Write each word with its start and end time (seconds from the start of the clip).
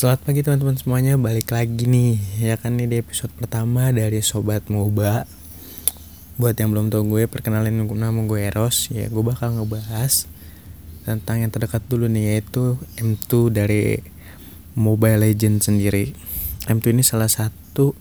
Selamat 0.00 0.24
pagi 0.24 0.40
teman-teman 0.40 0.80
semuanya, 0.80 1.20
balik 1.20 1.52
lagi 1.52 1.84
nih 1.84 2.16
Ya 2.40 2.56
kan 2.56 2.72
ini 2.80 2.88
di 2.88 2.96
episode 3.04 3.36
pertama 3.36 3.92
dari 3.92 4.24
Sobat 4.24 4.64
Moba. 4.72 5.28
Buat 6.40 6.56
yang 6.56 6.72
belum 6.72 6.88
tahu 6.88 7.04
gue, 7.04 7.28
perkenalin 7.28 7.84
nama 7.84 8.08
gue 8.24 8.40
Eros. 8.48 8.88
Ya 8.88 9.12
gue 9.12 9.20
bakal 9.20 9.60
ngebahas 9.60 10.24
tentang 11.04 11.44
yang 11.44 11.52
terdekat 11.52 11.84
dulu 11.84 12.08
nih 12.08 12.32
Yaitu 12.32 12.80
M2 12.96 13.52
dari 13.52 14.00
Mobile 14.72 15.20
Legends 15.20 15.68
sendiri. 15.68 16.16
M2 16.64 16.96
ini 16.96 17.04
salah 17.04 17.28
satu 17.28 17.92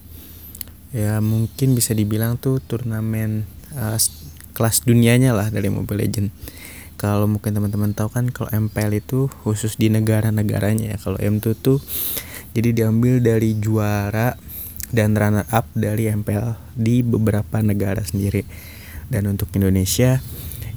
Ya 0.96 1.20
mungkin 1.20 1.76
bisa 1.76 1.92
dibilang 1.92 2.40
tuh 2.40 2.64
turnamen 2.64 3.44
uh, 3.76 4.00
kelas 4.56 4.88
dunianya 4.88 5.36
lah 5.36 5.52
dari 5.52 5.68
Mobile 5.68 6.08
Legends 6.08 6.32
kalau 7.00 7.32
mungkin 7.32 7.56
teman-teman 7.56 7.96
tahu 7.96 8.12
kan 8.12 8.28
kalau 8.28 8.52
MPL 8.52 9.00
itu 9.00 9.32
khusus 9.48 9.80
di 9.80 9.88
negara-negaranya 9.88 10.92
ya. 10.94 10.98
Kalau 11.00 11.16
M2 11.16 11.56
tuh 11.56 11.80
jadi 12.52 12.76
diambil 12.76 13.24
dari 13.24 13.56
juara 13.56 14.36
dan 14.92 15.16
runner 15.16 15.48
up 15.48 15.72
dari 15.72 16.12
MPL 16.12 16.60
di 16.76 17.00
beberapa 17.00 17.64
negara 17.64 18.04
sendiri. 18.04 18.44
Dan 19.08 19.32
untuk 19.32 19.48
Indonesia 19.56 20.20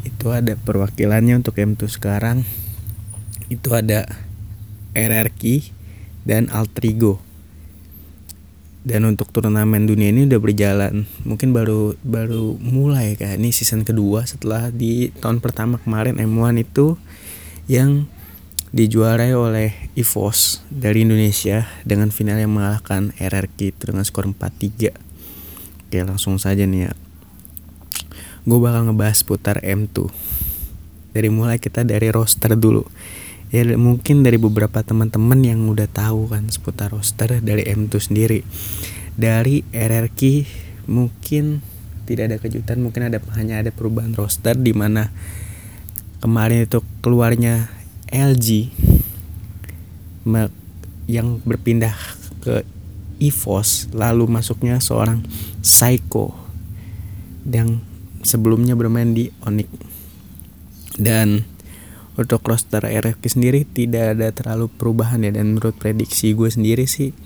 itu 0.06 0.30
ada 0.30 0.54
perwakilannya 0.54 1.42
untuk 1.42 1.58
M2 1.58 1.90
sekarang. 1.90 2.46
Itu 3.50 3.74
ada 3.74 4.06
RRQ 4.94 5.42
dan 6.22 6.46
Altrigo 6.54 7.31
dan 8.82 9.06
untuk 9.06 9.30
turnamen 9.30 9.86
dunia 9.86 10.10
ini 10.10 10.26
udah 10.26 10.40
berjalan. 10.42 11.06
Mungkin 11.22 11.54
baru 11.54 11.94
baru 12.02 12.58
mulai 12.58 13.14
kayak 13.14 13.38
ini 13.38 13.54
season 13.54 13.86
kedua 13.86 14.26
setelah 14.26 14.74
di 14.74 15.14
tahun 15.22 15.38
pertama 15.38 15.78
kemarin 15.78 16.18
M1 16.18 16.66
itu 16.66 16.98
yang 17.70 18.10
dijuarai 18.72 19.36
oleh 19.36 19.92
EVOS 19.94 20.64
dari 20.72 21.04
Indonesia 21.06 21.68
dengan 21.86 22.08
final 22.08 22.40
yang 22.40 22.56
mengalahkan 22.56 23.12
RRQ 23.20 23.76
dengan 23.76 24.02
skor 24.02 24.24
4-3 24.32 24.90
oke 25.92 25.98
langsung 26.08 26.40
saja 26.40 26.64
nih 26.64 26.88
ya. 26.88 26.92
Gue 28.42 28.58
bakal 28.58 28.90
ngebahas 28.90 29.22
putar 29.22 29.62
M2 29.62 30.10
dari 31.12 31.28
mulai 31.28 31.60
kita 31.60 31.84
dari 31.84 32.08
roster 32.08 32.56
dulu 32.56 32.82
ya 33.52 33.62
mungkin 33.76 34.24
dari 34.24 34.40
beberapa 34.40 34.80
teman-teman 34.80 35.44
yang 35.44 35.68
udah 35.68 35.84
tahu 35.86 36.32
kan 36.32 36.48
seputar 36.48 36.90
roster 36.90 37.38
dari 37.44 37.68
M2 37.68 37.92
sendiri. 38.00 38.40
Dari 39.12 39.60
RRQ 39.68 40.20
mungkin 40.88 41.60
tidak 42.08 42.32
ada 42.32 42.36
kejutan 42.40 42.80
mungkin 42.80 43.12
ada 43.12 43.20
hanya 43.36 43.60
ada 43.60 43.70
perubahan 43.70 44.16
roster 44.16 44.56
di 44.56 44.72
mana 44.72 45.12
kemarin 46.24 46.64
itu 46.64 46.80
keluarnya 47.04 47.68
LG 48.08 48.72
yang 51.06 51.44
berpindah 51.44 51.94
ke 52.40 52.64
EVOS 53.22 53.92
lalu 53.94 54.26
masuknya 54.26 54.80
seorang 54.80 55.22
Psycho 55.62 56.34
yang 57.46 57.84
sebelumnya 58.24 58.74
bermain 58.74 59.14
di 59.14 59.30
Onyx. 59.44 59.70
Dan 60.96 61.46
untuk 62.18 62.44
roster 62.44 62.84
RFK 62.84 63.24
sendiri 63.38 63.64
tidak 63.64 64.18
ada 64.18 64.28
terlalu 64.30 64.68
perubahan 64.68 65.24
ya. 65.24 65.32
Dan 65.32 65.56
menurut 65.56 65.76
prediksi 65.76 66.36
gue 66.36 66.48
sendiri 66.48 66.84
sih 66.84 67.16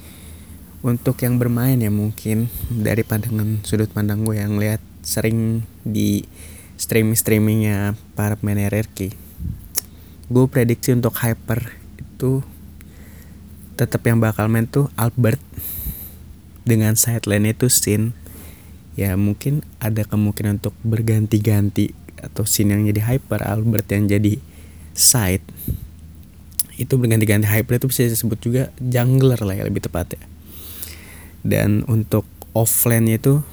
untuk 0.87 1.19
yang 1.25 1.41
bermain 1.41 1.81
ya 1.81 1.91
mungkin 1.91 2.47
dari 2.71 3.03
pandangan 3.03 3.65
sudut 3.67 3.91
pandang 3.91 4.23
gue 4.23 4.39
yang 4.39 4.61
lihat 4.61 4.79
sering 5.03 5.67
di 5.83 6.23
streaming 6.79 7.19
streamingnya 7.19 7.99
para 8.15 8.39
pemain 8.39 8.71
RRQ 8.71 9.11
gue 10.27 10.45
prediksi 10.51 10.95
untuk 10.95 11.15
hyper 11.23 11.75
itu 11.99 12.43
tetap 13.77 14.01
yang 14.09 14.19
bakal 14.19 14.49
main 14.49 14.65
tuh 14.65 14.89
Albert. 14.97 15.39
Dengan 16.67 16.99
sideline 16.99 17.55
itu 17.55 17.71
Sin. 17.71 18.17
Ya 18.99 19.15
mungkin 19.15 19.63
ada 19.79 20.03
kemungkinan 20.03 20.59
untuk 20.65 20.75
berganti-ganti 20.83 21.93
atau 22.19 22.49
Sin 22.49 22.73
yang 22.73 22.89
jadi 22.89 23.05
hyper 23.15 23.45
Albert 23.45 23.87
yang 23.93 24.09
jadi 24.09 24.41
side 24.97 25.45
itu 26.77 26.93
berganti-ganti 26.97 27.45
hybrid 27.45 27.85
itu 27.85 27.89
bisa 27.89 28.09
disebut 28.09 28.39
juga 28.41 28.63
jungler 28.81 29.41
lah 29.41 29.55
ya 29.57 29.65
lebih 29.69 29.85
tepat 29.85 30.17
ya 30.17 30.23
dan 31.47 31.87
untuk 31.87 32.27
offline 32.57 33.07
itu 33.07 33.45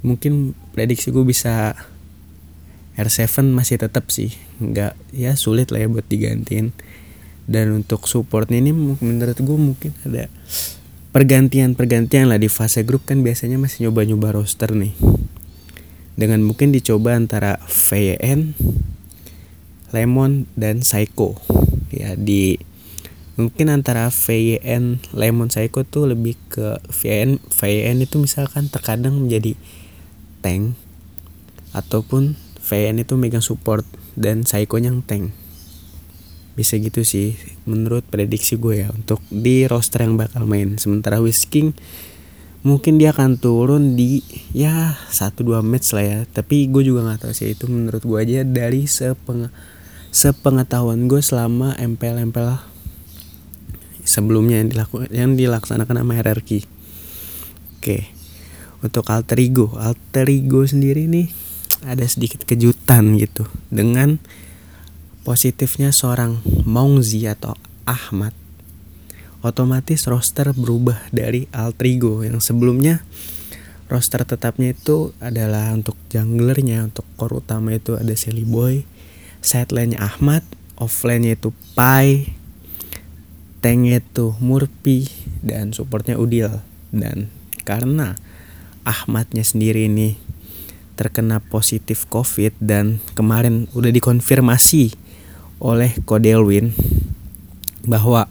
mungkin 0.00 0.56
prediksi 0.72 1.12
gue 1.12 1.26
bisa 1.26 1.76
R7 2.96 3.52
masih 3.52 3.76
tetap 3.80 4.08
sih. 4.08 4.32
Nggak 4.60 4.96
ya 5.12 5.36
sulit 5.36 5.68
lah 5.72 5.84
ya 5.84 5.88
buat 5.92 6.06
digantiin. 6.08 6.72
Dan 7.50 7.74
untuk 7.74 8.06
support 8.06 8.46
ini 8.54 8.70
menurut 8.72 9.34
gue 9.34 9.58
mungkin 9.58 9.90
ada 10.06 10.30
pergantian-pergantian 11.10 12.30
lah 12.30 12.38
di 12.38 12.46
fase 12.46 12.86
grup 12.86 13.02
kan 13.08 13.26
biasanya 13.26 13.58
masih 13.58 13.88
nyoba-nyoba 13.88 14.38
roster 14.38 14.70
nih. 14.72 14.94
Dengan 16.14 16.44
mungkin 16.44 16.70
dicoba 16.70 17.16
antara 17.16 17.58
VN 17.66 18.54
Lemon 19.90 20.46
dan 20.54 20.86
Psycho 20.86 21.38
ya 21.90 22.14
di 22.14 22.54
mungkin 23.34 23.72
antara 23.72 24.12
VN 24.12 25.00
Lemon 25.16 25.50
Psycho 25.50 25.82
tuh 25.82 26.06
lebih 26.10 26.38
ke 26.52 26.78
VN 26.92 27.42
VN 27.50 28.04
itu 28.04 28.20
misalkan 28.22 28.70
terkadang 28.70 29.16
menjadi 29.16 29.58
tank 30.44 30.78
ataupun 31.74 32.38
VN 32.60 33.02
itu 33.02 33.18
megang 33.18 33.42
support 33.42 33.82
dan 34.14 34.46
Psycho 34.46 34.78
yang 34.78 35.02
tank. 35.02 35.32
Bisa 36.54 36.76
gitu 36.76 37.02
sih 37.06 37.38
menurut 37.64 38.04
prediksi 38.04 38.60
gue 38.60 38.84
ya 38.84 38.88
untuk 38.92 39.22
di 39.32 39.64
roster 39.64 40.04
yang 40.04 40.20
bakal 40.20 40.44
main. 40.44 40.76
Sementara 40.76 41.22
Whisking 41.22 41.72
mungkin 42.60 43.00
dia 43.00 43.16
akan 43.16 43.40
turun 43.40 43.96
di 43.96 44.20
ya 44.52 44.92
satu 45.08 45.46
dua 45.46 45.64
match 45.64 45.96
lah 45.96 46.04
ya. 46.04 46.20
Tapi 46.28 46.68
gue 46.68 46.82
juga 46.84 47.06
nggak 47.06 47.26
tahu 47.26 47.32
sih 47.32 47.56
itu 47.56 47.64
menurut 47.70 48.02
gue 48.04 48.18
aja 48.20 48.44
dari 48.44 48.84
sepeng 48.84 49.48
sepengetahuan 50.10 51.06
gue 51.06 51.22
selama 51.22 51.74
MPL-MPL 51.78 52.58
sebelumnya 54.02 54.62
yang 54.62 54.68
dilakukan 54.74 55.08
yang 55.14 55.30
dilaksanakan 55.38 56.02
sama 56.02 56.12
hierarki. 56.18 56.66
Oke. 57.78 58.10
Untuk 58.80 59.06
alter 59.12 59.38
ego, 59.38 59.76
alter 59.76 60.26
ego 60.26 60.66
sendiri 60.66 61.06
nih 61.06 61.30
ada 61.84 62.04
sedikit 62.04 62.44
kejutan 62.44 63.16
gitu 63.16 63.48
dengan 63.72 64.20
positifnya 65.24 65.92
seorang 65.92 66.40
Mongzi 66.64 67.28
atau 67.28 67.56
Ahmad 67.84 68.32
otomatis 69.40 70.04
roster 70.04 70.52
berubah 70.52 71.00
dari 71.12 71.48
alter 71.52 71.86
ego 71.88 72.20
yang 72.20 72.44
sebelumnya 72.44 73.00
roster 73.88 74.22
tetapnya 74.28 74.76
itu 74.76 75.16
adalah 75.18 75.72
untuk 75.72 75.96
junglernya 76.12 76.92
untuk 76.92 77.08
core 77.16 77.40
utama 77.40 77.72
itu 77.72 77.96
ada 77.96 78.12
Sally 78.12 78.44
Boy 78.44 78.84
sideline-nya 79.40 80.00
Ahmad, 80.00 80.44
offline-nya 80.76 81.36
itu 81.36 81.52
Pai, 81.76 82.32
tanknya 83.60 84.00
itu 84.00 84.36
Murpi 84.40 85.08
dan 85.44 85.72
supportnya 85.76 86.16
Udil. 86.16 86.60
Dan 86.90 87.28
karena 87.64 88.16
Ahmadnya 88.82 89.44
sendiri 89.44 89.86
ini 89.86 90.16
terkena 90.96 91.40
positif 91.40 92.04
COVID 92.12 92.60
dan 92.60 93.00
kemarin 93.16 93.68
udah 93.72 93.88
dikonfirmasi 93.88 94.92
oleh 95.60 95.96
Kodelwin 96.04 96.72
bahwa 97.88 98.28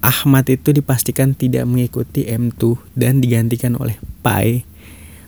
Ahmad 0.00 0.48
itu 0.48 0.72
dipastikan 0.72 1.36
tidak 1.36 1.68
mengikuti 1.68 2.24
M2 2.24 2.80
dan 2.96 3.20
digantikan 3.20 3.76
oleh 3.76 4.00
Pai 4.24 4.64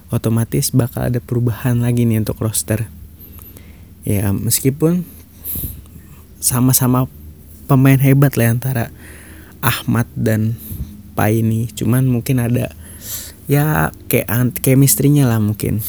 otomatis 0.08 0.70
bakal 0.70 1.10
ada 1.12 1.20
perubahan 1.20 1.82
lagi 1.82 2.06
nih 2.06 2.22
untuk 2.22 2.40
roster 2.40 2.86
ya 4.04 4.30
meskipun 4.30 5.08
sama-sama 6.38 7.08
pemain 7.64 7.98
hebat 7.98 8.36
lah 8.36 8.52
antara 8.52 8.92
Ahmad 9.64 10.04
dan 10.12 10.60
Pai 11.16 11.40
ini 11.40 11.72
cuman 11.72 12.04
mungkin 12.04 12.42
ada 12.42 12.74
ya 13.44 13.92
kayak 14.08 14.60
chemistry-nya 14.60 15.28
lah 15.28 15.40
mungkin. 15.40 15.80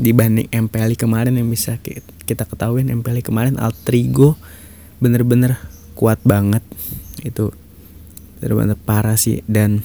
Dibanding 0.00 0.48
MPL 0.48 0.96
kemarin 0.96 1.36
yang 1.36 1.52
bisa 1.52 1.76
kita 2.24 2.48
ketahui 2.48 2.82
MPL 2.82 3.20
kemarin 3.20 3.60
Altrigo 3.60 4.40
bener-bener 4.98 5.60
kuat 5.94 6.18
banget. 6.24 6.64
Itu 7.20 7.52
bener-bener 8.40 8.80
parah 8.80 9.20
sih. 9.20 9.44
Dan 9.44 9.84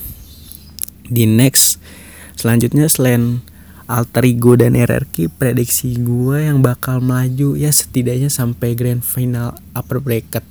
di 1.07 1.28
next 1.28 1.83
selanjutnya 2.40 2.88
selain 2.88 3.44
alter 3.88 4.28
ego 4.28 4.60
dan 4.60 4.75
RRQ 4.75 5.39
prediksi 5.39 5.95
gue 5.95 6.44
yang 6.44 6.60
bakal 6.60 7.00
melaju 7.00 7.56
ya 7.56 7.72
setidaknya 7.72 8.28
sampai 8.28 8.75
grand 8.75 9.01
final 9.01 9.56
upper 9.72 10.04
bracket. 10.04 10.44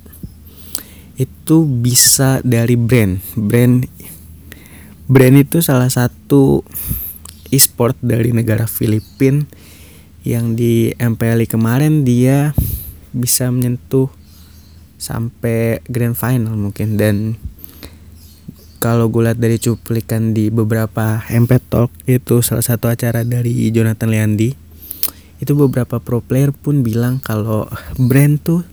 Itu 1.20 1.68
bisa 1.68 2.40
dari 2.40 2.80
brand. 2.80 3.20
Brand 3.36 3.84
brand 5.06 5.36
itu 5.36 5.60
salah 5.60 5.92
satu 5.92 6.64
e-sport 7.52 7.94
dari 8.00 8.32
negara 8.32 8.64
Filipina 8.64 9.44
yang 10.26 10.58
di 10.58 10.90
MPL 10.98 11.46
kemarin 11.46 12.02
dia 12.02 12.50
bisa 13.14 13.46
menyentuh 13.52 14.10
sampai 14.98 15.84
grand 15.86 16.16
final 16.16 16.56
mungkin. 16.56 16.98
Dan 16.98 17.16
kalau 18.78 19.08
gue 19.08 19.26
lihat 19.26 19.40
dari 19.40 19.56
cuplikan 19.56 20.36
di 20.36 20.52
beberapa 20.52 21.24
MP 21.32 21.58
Talk 21.66 21.90
itu 22.04 22.44
salah 22.44 22.64
satu 22.64 22.92
acara 22.92 23.24
dari 23.26 23.68
Jonathan 23.72 24.12
Leandi 24.12 24.52
itu 25.36 25.52
beberapa 25.52 26.00
pro 26.00 26.24
player 26.24 26.52
pun 26.52 26.80
bilang 26.80 27.20
kalau 27.20 27.68
brand 28.00 28.40
tuh 28.40 28.64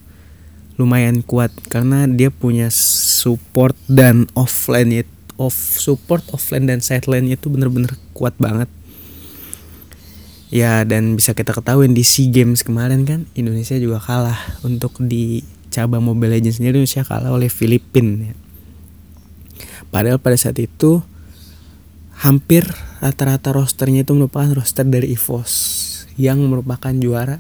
lumayan 0.80 1.22
kuat 1.24 1.52
karena 1.68 2.08
dia 2.08 2.32
punya 2.32 2.72
support 2.72 3.76
dan 3.92 4.28
offline 4.34 5.06
off 5.38 5.56
support 5.56 6.24
offline 6.32 6.70
dan 6.70 6.80
sideline 6.80 7.28
itu 7.30 7.50
bener-bener 7.52 7.94
kuat 8.16 8.34
banget 8.40 8.70
ya 10.54 10.86
dan 10.86 11.18
bisa 11.18 11.34
kita 11.34 11.50
ketahui 11.50 11.90
di 11.90 12.06
SEA 12.06 12.30
Games 12.30 12.62
kemarin 12.62 13.10
kan 13.10 13.26
Indonesia 13.34 13.74
juga 13.82 13.98
kalah 13.98 14.38
untuk 14.62 15.02
di 15.02 15.42
cabang 15.74 16.06
Mobile 16.06 16.38
Legends 16.38 16.62
sendiri 16.62 16.86
Indonesia 16.86 17.02
kalah 17.02 17.34
oleh 17.34 17.50
Filipina. 17.50 18.38
Padahal 19.94 20.18
pada 20.18 20.34
saat 20.34 20.58
itu 20.58 21.06
hampir 22.18 22.66
rata-rata 22.98 23.54
rosternya 23.54 24.02
itu 24.02 24.18
merupakan 24.18 24.50
roster 24.58 24.90
dari 24.90 25.14
EVOS 25.14 25.54
yang 26.18 26.42
merupakan 26.50 26.90
juara 26.98 27.38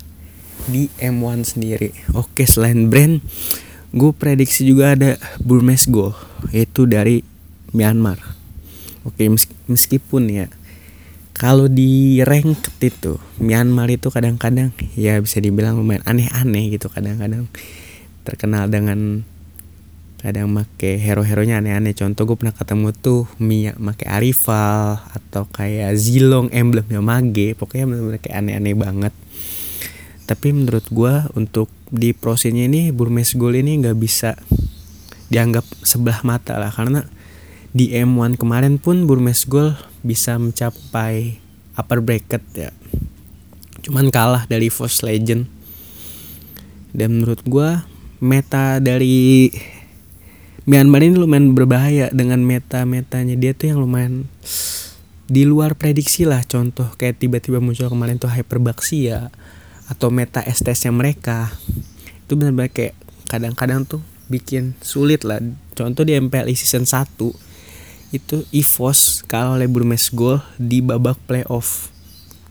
di 0.69 0.87
M1 1.01 1.57
sendiri. 1.57 1.89
Oke 2.13 2.45
selain 2.45 2.93
brand 2.93 3.17
gue 3.93 4.11
prediksi 4.13 4.69
juga 4.69 4.93
ada 4.93 5.17
Burmese 5.41 5.89
Go 5.89 6.13
itu 6.53 6.85
dari 6.85 7.25
Myanmar. 7.73 8.21
Oke 9.01 9.25
meskipun 9.65 10.29
ya 10.29 10.45
kalau 11.33 11.65
di 11.65 12.21
rank 12.21 12.77
itu 12.77 13.17
Myanmar 13.41 13.89
itu 13.89 14.13
kadang-kadang 14.13 14.69
ya 14.93 15.17
bisa 15.17 15.41
dibilang 15.41 15.81
lumayan 15.81 16.05
aneh-aneh 16.05 16.77
gitu 16.77 16.93
kadang-kadang 16.93 17.49
terkenal 18.23 18.69
dengan 18.69 19.25
kadang 20.23 20.47
make 20.55 20.95
hero-heronya 21.03 21.59
aneh-aneh. 21.59 21.91
Contoh 21.91 22.23
gue 22.23 22.39
pernah 22.39 22.55
ketemu 22.55 22.95
tuh 22.95 23.27
Mia 23.43 23.75
make 23.75 24.07
Arifal 24.07 25.03
atau 25.11 25.43
kayak 25.51 25.99
Zilong 25.99 26.47
emblemnya 26.55 27.03
Mage. 27.03 27.59
Pokoknya 27.59 27.91
bener-bener 27.91 28.23
kayak 28.23 28.39
aneh-aneh 28.39 28.71
banget. 28.71 29.13
Tapi 30.23 30.55
menurut 30.55 30.87
gue 30.87 31.13
untuk 31.35 31.67
di 31.91 32.15
prosesnya 32.15 32.71
ini 32.71 32.95
Burmese 32.95 33.35
Gold 33.35 33.59
ini 33.59 33.83
nggak 33.83 33.99
bisa 33.99 34.39
dianggap 35.27 35.67
sebelah 35.83 36.23
mata 36.23 36.55
lah. 36.55 36.71
Karena 36.71 37.03
di 37.75 37.91
M1 37.91 38.39
kemarin 38.39 38.79
pun 38.79 39.03
Burmese 39.03 39.43
Gold 39.43 39.75
bisa 40.07 40.39
mencapai 40.39 41.35
upper 41.75 41.99
bracket 41.99 42.43
ya. 42.55 42.71
Cuman 43.83 44.07
kalah 44.07 44.47
dari 44.47 44.71
Force 44.71 45.03
Legend. 45.03 45.43
Dan 46.95 47.19
menurut 47.19 47.43
gue 47.43 47.69
meta 48.23 48.79
dari 48.79 49.51
Myanmar 50.63 51.03
ini 51.03 51.19
lumayan 51.19 51.51
berbahaya 51.51 52.07
dengan 52.15 52.39
meta-metanya 52.39 53.35
dia 53.35 53.51
tuh 53.51 53.75
yang 53.75 53.83
lumayan 53.83 54.31
di 55.27 55.43
luar 55.43 55.75
prediksi 55.75 56.23
lah 56.23 56.39
contoh 56.47 56.87
kayak 56.95 57.19
tiba-tiba 57.19 57.59
muncul 57.59 57.91
kemarin 57.91 58.15
tuh 58.15 58.31
Hyperbaxia 58.31 59.27
atau 59.91 60.07
meta 60.07 60.39
STS 60.39 60.87
nya 60.87 60.91
mereka 60.95 61.51
itu 62.23 62.39
benar-benar 62.39 62.71
kayak 62.71 62.95
kadang-kadang 63.27 63.83
tuh 63.83 63.99
bikin 64.31 64.71
sulit 64.79 65.27
lah 65.27 65.43
contoh 65.75 66.07
di 66.07 66.15
MPLI 66.15 66.55
season 66.55 66.87
1 66.87 67.11
itu 68.13 68.45
EVOS 68.53 69.25
kalah 69.25 69.57
oleh 69.57 69.65
Burmese 69.67 70.13
Gold 70.13 70.45
di 70.61 70.85
babak 70.85 71.17
playoff. 71.25 71.89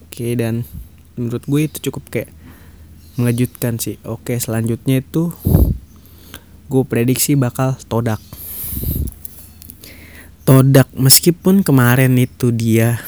Oke 0.05 0.35
dan 0.35 0.67
menurut 1.15 1.47
gue 1.47 1.61
itu 1.71 1.79
cukup 1.89 2.11
kayak 2.11 2.31
mengejutkan 3.15 3.79
sih. 3.79 3.97
Oke 4.03 4.37
selanjutnya 4.43 5.01
itu 5.01 5.31
gue 6.73 6.85
prediksi 6.89 7.37
bakal 7.37 7.77
Todak. 7.85 8.25
Todak 10.49 10.89
meskipun 10.97 11.61
kemarin 11.61 12.17
itu 12.17 12.49
dia 12.49 13.05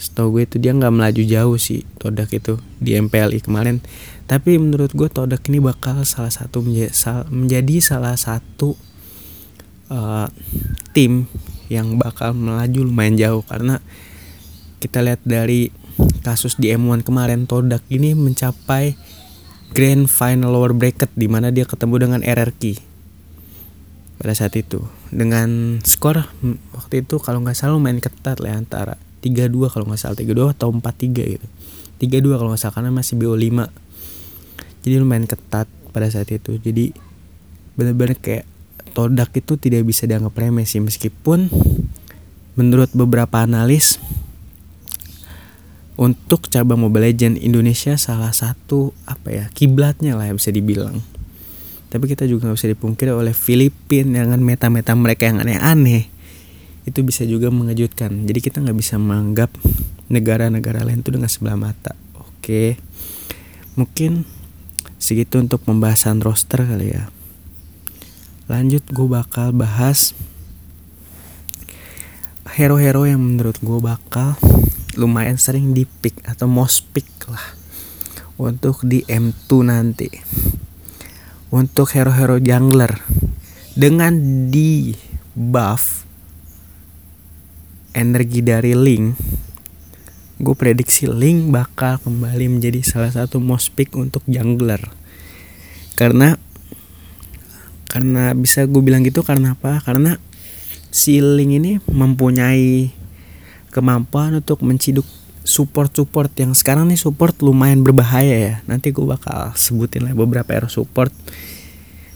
setahu 0.00 0.40
gue 0.40 0.42
itu 0.48 0.56
dia 0.56 0.72
nggak 0.72 0.96
melaju 0.96 1.22
jauh 1.28 1.56
sih 1.60 1.84
Todak 2.00 2.32
itu 2.32 2.56
di 2.80 2.96
MPLI 2.96 3.44
kemarin 3.44 3.84
tapi 4.24 4.56
menurut 4.56 4.96
gue 4.96 5.08
Todak 5.12 5.44
ini 5.52 5.60
bakal 5.60 6.08
salah 6.08 6.32
satu 6.32 6.64
menjadi, 6.64 6.92
menjadi 7.28 7.74
salah 7.84 8.16
satu 8.16 8.72
uh, 9.92 10.32
tim 10.96 11.28
yang 11.68 12.00
bakal 12.00 12.32
melaju 12.32 12.80
lumayan 12.88 13.20
jauh 13.20 13.42
karena 13.44 13.84
kita 14.80 15.04
lihat 15.04 15.20
dari 15.28 15.68
kasus 16.24 16.56
di 16.56 16.72
M1 16.72 17.04
kemarin 17.04 17.44
Todak 17.44 17.84
ini 17.92 18.16
mencapai 18.16 18.96
grand 19.70 20.10
final 20.10 20.50
lower 20.54 20.74
bracket 20.74 21.10
di 21.14 21.26
mana 21.30 21.54
dia 21.54 21.66
ketemu 21.66 21.94
dengan 22.08 22.20
RRQ 22.22 22.62
pada 24.20 24.34
saat 24.36 24.54
itu. 24.58 24.84
Dengan 25.10 25.80
skor 25.82 26.28
waktu 26.76 27.06
itu 27.06 27.16
kalau 27.22 27.40
nggak 27.40 27.56
salah 27.56 27.80
main 27.80 27.98
ketat 27.98 28.38
lah 28.38 28.58
antara 28.58 29.00
3-2 29.24 29.72
kalau 29.72 29.84
nggak 29.88 30.00
salah 30.00 30.16
3-2 30.18 30.54
atau 30.58 30.68
4-3 30.74 31.34
gitu. 31.38 31.46
3-2 32.00 32.38
kalau 32.38 32.50
nggak 32.52 32.62
salah 32.62 32.74
karena 32.76 32.90
masih 32.92 33.14
BO5 33.20 33.68
jadi 34.80 34.94
lumayan 34.96 35.28
ketat 35.28 35.68
pada 35.92 36.08
saat 36.08 36.28
itu. 36.32 36.56
Jadi 36.56 36.92
bener-bener 37.76 38.16
kayak 38.16 38.48
Todak 38.90 39.30
itu 39.38 39.54
tidak 39.54 39.86
bisa 39.86 40.08
dianggap 40.08 40.34
remeh 40.34 40.66
sih. 40.66 40.82
Meskipun 40.82 41.46
menurut 42.58 42.90
beberapa 42.90 43.44
analis 43.44 44.02
untuk 46.00 46.48
cabang 46.48 46.80
Mobile 46.80 47.12
Legend 47.12 47.36
Indonesia 47.36 48.00
salah 48.00 48.32
satu 48.32 48.96
apa 49.04 49.28
ya 49.28 49.44
kiblatnya 49.52 50.16
lah 50.16 50.32
bisa 50.32 50.48
dibilang. 50.48 51.04
Tapi 51.92 52.08
kita 52.08 52.24
juga 52.24 52.48
nggak 52.48 52.56
bisa 52.56 52.70
dipungkiri 52.72 53.12
oleh 53.12 53.36
Filipina 53.36 54.24
dengan 54.24 54.40
meta-meta 54.40 54.96
mereka 54.96 55.28
yang 55.28 55.44
aneh-aneh 55.44 56.08
itu 56.88 57.04
bisa 57.04 57.28
juga 57.28 57.52
mengejutkan. 57.52 58.24
Jadi 58.24 58.40
kita 58.40 58.64
nggak 58.64 58.78
bisa 58.78 58.96
menganggap 58.96 59.52
negara-negara 60.08 60.88
lain 60.88 61.04
itu 61.04 61.12
dengan 61.12 61.28
sebelah 61.28 61.60
mata. 61.60 61.92
Oke, 62.16 62.80
mungkin 63.76 64.24
segitu 65.00 65.40
untuk 65.40 65.64
pembahasan 65.64 66.20
roster 66.20 66.60
kali 66.60 66.92
ya 66.92 67.08
lanjut 68.50 68.82
gue 68.90 69.06
bakal 69.06 69.54
bahas 69.54 70.12
hero-hero 72.50 73.06
yang 73.06 73.22
menurut 73.22 73.54
gue 73.62 73.78
bakal 73.78 74.34
lumayan 74.94 75.38
sering 75.38 75.76
di 75.76 75.86
pick 75.86 76.22
atau 76.26 76.50
most 76.50 76.90
pick 76.90 77.06
lah 77.30 77.54
untuk 78.40 78.82
di 78.86 79.04
M2 79.06 79.50
nanti. 79.66 80.10
Untuk 81.50 81.92
hero-hero 81.98 82.38
jungler 82.38 83.02
dengan 83.74 84.14
di 84.50 84.94
buff 85.34 86.06
energi 87.90 88.40
dari 88.42 88.74
Link 88.74 89.18
gue 90.40 90.56
prediksi 90.56 91.04
Link 91.04 91.52
bakal 91.52 92.00
kembali 92.00 92.48
menjadi 92.48 92.80
salah 92.80 93.12
satu 93.12 93.36
most 93.44 93.76
pick 93.76 93.92
untuk 93.92 94.24
jungler. 94.24 94.80
Karena 96.00 96.32
karena 97.92 98.32
bisa 98.32 98.64
gue 98.64 98.80
bilang 98.80 99.04
gitu 99.04 99.20
karena 99.20 99.52
apa? 99.52 99.84
Karena 99.84 100.16
si 100.88 101.20
Link 101.20 101.52
ini 101.60 101.72
mempunyai 101.92 102.88
kemampuan 103.70 104.38
untuk 104.38 104.60
menciduk 104.66 105.06
support-support 105.46 106.30
yang 106.36 106.52
sekarang 106.52 106.92
nih 106.92 107.00
support 107.00 107.38
lumayan 107.40 107.80
berbahaya 107.80 108.36
ya. 108.36 108.54
Nanti 108.68 108.92
gue 108.92 109.06
bakal 109.06 109.56
sebutin 109.56 110.04
lah 110.04 110.12
beberapa 110.12 110.50
hero 110.52 110.68
support. 110.68 111.10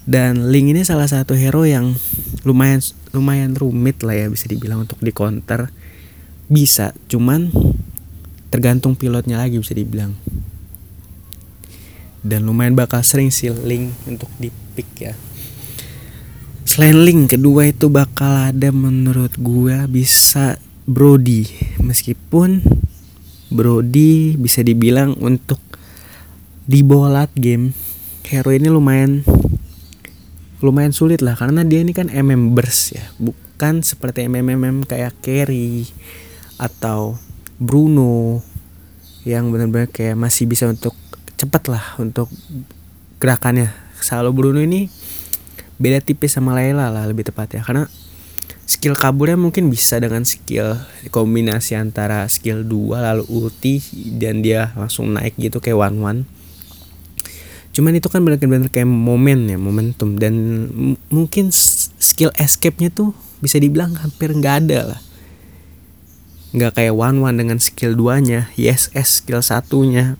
Dan 0.04 0.52
Link 0.52 0.76
ini 0.76 0.84
salah 0.84 1.08
satu 1.08 1.32
hero 1.32 1.64
yang 1.64 1.96
lumayan 2.44 2.84
lumayan 3.16 3.56
rumit 3.56 4.04
lah 4.04 4.12
ya 4.12 4.26
bisa 4.28 4.44
dibilang 4.44 4.84
untuk 4.84 5.00
di 5.00 5.10
counter. 5.14 5.72
Bisa 6.44 6.92
cuman 7.08 7.48
tergantung 8.52 8.94
pilotnya 8.94 9.40
lagi 9.40 9.56
bisa 9.56 9.72
dibilang. 9.72 10.12
Dan 12.20 12.44
lumayan 12.44 12.76
bakal 12.76 13.00
sering 13.00 13.32
si 13.32 13.48
Link 13.48 13.96
untuk 14.04 14.28
di 14.36 14.52
pick 14.52 14.90
ya. 15.00 15.16
Selain 16.64 16.96
link 17.04 17.36
kedua 17.36 17.68
itu 17.68 17.92
bakal 17.92 18.50
ada 18.50 18.72
menurut 18.72 19.36
gue 19.36 19.84
bisa 19.86 20.56
Brody. 20.84 21.48
Meskipun 21.80 22.60
Brody 23.48 24.36
bisa 24.36 24.60
dibilang 24.60 25.16
untuk 25.16 25.60
di 26.64 26.80
bawah 26.80 27.28
game 27.36 27.76
hero 28.24 28.52
ini 28.52 28.68
lumayan 28.68 29.24
lumayan 30.60 30.92
sulit 30.92 31.24
lah. 31.24 31.36
Karena 31.40 31.64
dia 31.64 31.80
ini 31.80 31.96
kan 31.96 32.12
burst 32.52 32.96
ya 32.96 33.04
bukan 33.16 33.80
seperti 33.80 34.28
MMM 34.28 34.84
kayak 34.84 35.16
Carry 35.24 35.88
atau 36.60 37.16
Bruno 37.56 38.44
yang 39.24 39.48
benar-benar 39.48 39.88
kayak 39.88 40.20
masih 40.20 40.44
bisa 40.44 40.68
untuk 40.68 40.92
cepat 41.40 41.72
lah 41.72 41.96
untuk 41.96 42.28
gerakannya. 43.24 43.72
Selalu 44.04 44.30
Bruno 44.36 44.60
ini 44.60 44.92
beda 45.80 46.04
tipis 46.04 46.36
sama 46.36 46.52
Layla 46.52 46.92
lah 46.92 47.08
lebih 47.08 47.24
tepat 47.24 47.56
ya 47.56 47.62
karena 47.64 47.88
skill 48.64 48.96
kaburnya 48.96 49.36
mungkin 49.36 49.68
bisa 49.68 50.00
dengan 50.00 50.24
skill 50.24 50.80
kombinasi 51.12 51.76
antara 51.76 52.24
skill 52.32 52.64
2 52.64 52.96
lalu 52.96 53.24
ulti 53.28 53.80
dan 54.16 54.40
dia 54.40 54.72
langsung 54.76 55.12
naik 55.12 55.36
gitu 55.36 55.60
kayak 55.60 55.78
one 55.78 55.98
one. 56.00 56.20
Cuman 57.74 57.98
itu 57.98 58.06
kan 58.06 58.22
benar-benar 58.22 58.70
kayak 58.70 58.88
momen 58.88 59.50
ya 59.50 59.58
momentum. 59.58 60.16
Dan 60.16 60.34
mungkin 61.10 61.50
skill 61.98 62.30
escape-nya 62.38 62.88
tuh 62.88 63.12
bisa 63.42 63.60
dibilang 63.60 63.98
hampir 63.98 64.32
nggak 64.32 64.56
ada 64.66 64.94
lah. 64.94 65.00
Nggak 66.54 66.78
kayak 66.80 66.94
one 66.94 67.18
one 67.20 67.36
dengan 67.36 67.58
skill 67.58 67.98
duanya 67.98 68.48
yes 68.54 68.88
s 68.94 69.20
skill 69.20 69.42
satunya 69.42 70.16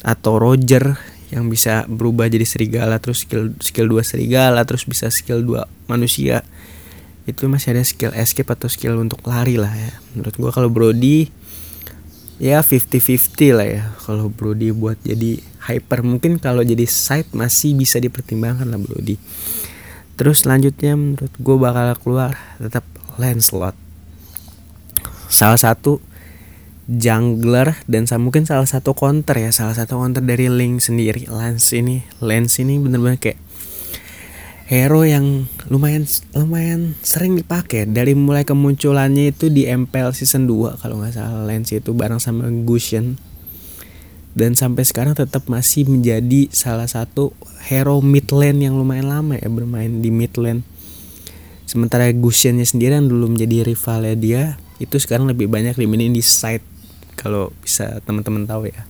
atau 0.00 0.40
Roger 0.40 0.96
yang 1.30 1.46
bisa 1.46 1.86
berubah 1.86 2.26
jadi 2.26 2.42
serigala 2.42 2.98
terus 2.98 3.22
skill 3.22 3.54
skill 3.62 3.86
dua 3.86 4.02
serigala 4.02 4.66
terus 4.66 4.82
bisa 4.82 5.06
skill 5.14 5.46
dua 5.46 5.70
manusia 5.86 6.42
itu 7.30 7.46
masih 7.46 7.78
ada 7.78 7.82
skill 7.86 8.12
escape 8.12 8.50
atau 8.50 8.66
skill 8.66 8.98
untuk 8.98 9.22
lari 9.24 9.56
lah 9.56 9.70
ya. 9.70 9.92
Menurut 10.14 10.34
gua 10.36 10.50
kalau 10.50 10.68
Brody 10.68 11.30
ya 12.40 12.64
50-50 12.64 13.52
lah 13.54 13.68
ya. 13.68 13.84
Kalau 14.02 14.32
Brody 14.32 14.72
buat 14.72 14.96
jadi 15.04 15.38
hyper 15.70 16.00
mungkin 16.02 16.40
kalau 16.40 16.64
jadi 16.64 16.88
side 16.88 17.30
masih 17.36 17.76
bisa 17.76 18.00
dipertimbangkan 18.00 18.66
lah 18.66 18.80
Brody. 18.80 19.20
Terus 20.16 20.44
selanjutnya 20.44 20.96
menurut 21.00 21.32
gue 21.32 21.56
bakal 21.56 21.96
keluar 22.00 22.36
tetap 22.60 22.84
Lancelot. 23.16 23.76
Salah 25.32 25.60
satu 25.60 26.00
jungler 26.90 27.78
dan 27.86 28.04
mungkin 28.18 28.42
salah 28.44 28.66
satu 28.66 28.98
counter 28.98 29.38
ya 29.38 29.54
salah 29.54 29.72
satu 29.78 29.96
counter 30.00 30.24
dari 30.24 30.52
Link 30.52 30.84
sendiri. 30.84 31.24
Lance 31.30 31.76
ini 31.76 32.02
Lance 32.18 32.60
ini 32.60 32.76
bener-bener 32.76 33.16
kayak 33.16 33.38
hero 34.70 35.02
yang 35.02 35.50
lumayan 35.66 36.06
lumayan 36.30 36.94
sering 37.02 37.34
dipakai. 37.34 37.90
Dari 37.90 38.14
mulai 38.14 38.46
kemunculannya 38.46 39.34
itu 39.34 39.50
di 39.50 39.66
MPL 39.66 40.14
season 40.14 40.46
2 40.46 40.78
kalau 40.78 41.02
nggak 41.02 41.18
salah. 41.18 41.42
Lance 41.42 41.74
itu 41.74 41.90
bareng 41.90 42.22
sama 42.22 42.46
Gusion 42.62 43.18
dan 44.30 44.54
sampai 44.54 44.86
sekarang 44.86 45.18
tetap 45.18 45.50
masih 45.50 45.90
menjadi 45.90 46.46
salah 46.54 46.86
satu 46.86 47.34
hero 47.66 47.98
mid 47.98 48.30
lane 48.30 48.62
yang 48.62 48.78
lumayan 48.78 49.10
lama 49.10 49.34
ya 49.34 49.50
bermain 49.50 49.90
di 49.98 50.14
mid 50.14 50.38
lane. 50.38 50.62
Sementara 51.66 52.06
Gusionnya 52.14 52.62
sendiri 52.62 52.94
yang 52.94 53.10
dulu 53.10 53.34
menjadi 53.34 53.66
rivalnya 53.66 54.14
dia 54.14 54.42
itu 54.78 54.96
sekarang 55.02 55.26
lebih 55.26 55.50
banyak 55.50 55.74
dimainin 55.74 56.14
di 56.14 56.22
site 56.22 56.62
kalau 57.18 57.50
bisa 57.58 57.98
teman-teman 58.06 58.46
tahu 58.46 58.70
ya 58.70 58.86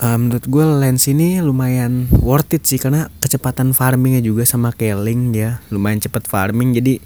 uh, 0.00 0.18
menurut 0.18 0.44
gue 0.48 0.64
lens 0.64 1.06
ini 1.06 1.38
lumayan 1.44 2.08
worth 2.24 2.56
it 2.56 2.64
sih 2.64 2.80
karena 2.80 3.12
kecepatan 3.20 3.76
farmingnya 3.76 4.24
juga 4.24 4.48
sama 4.48 4.72
Keling 4.72 5.36
dia 5.36 5.60
lumayan 5.68 6.00
cepat 6.00 6.26
farming. 6.26 6.74
Jadi 6.74 6.98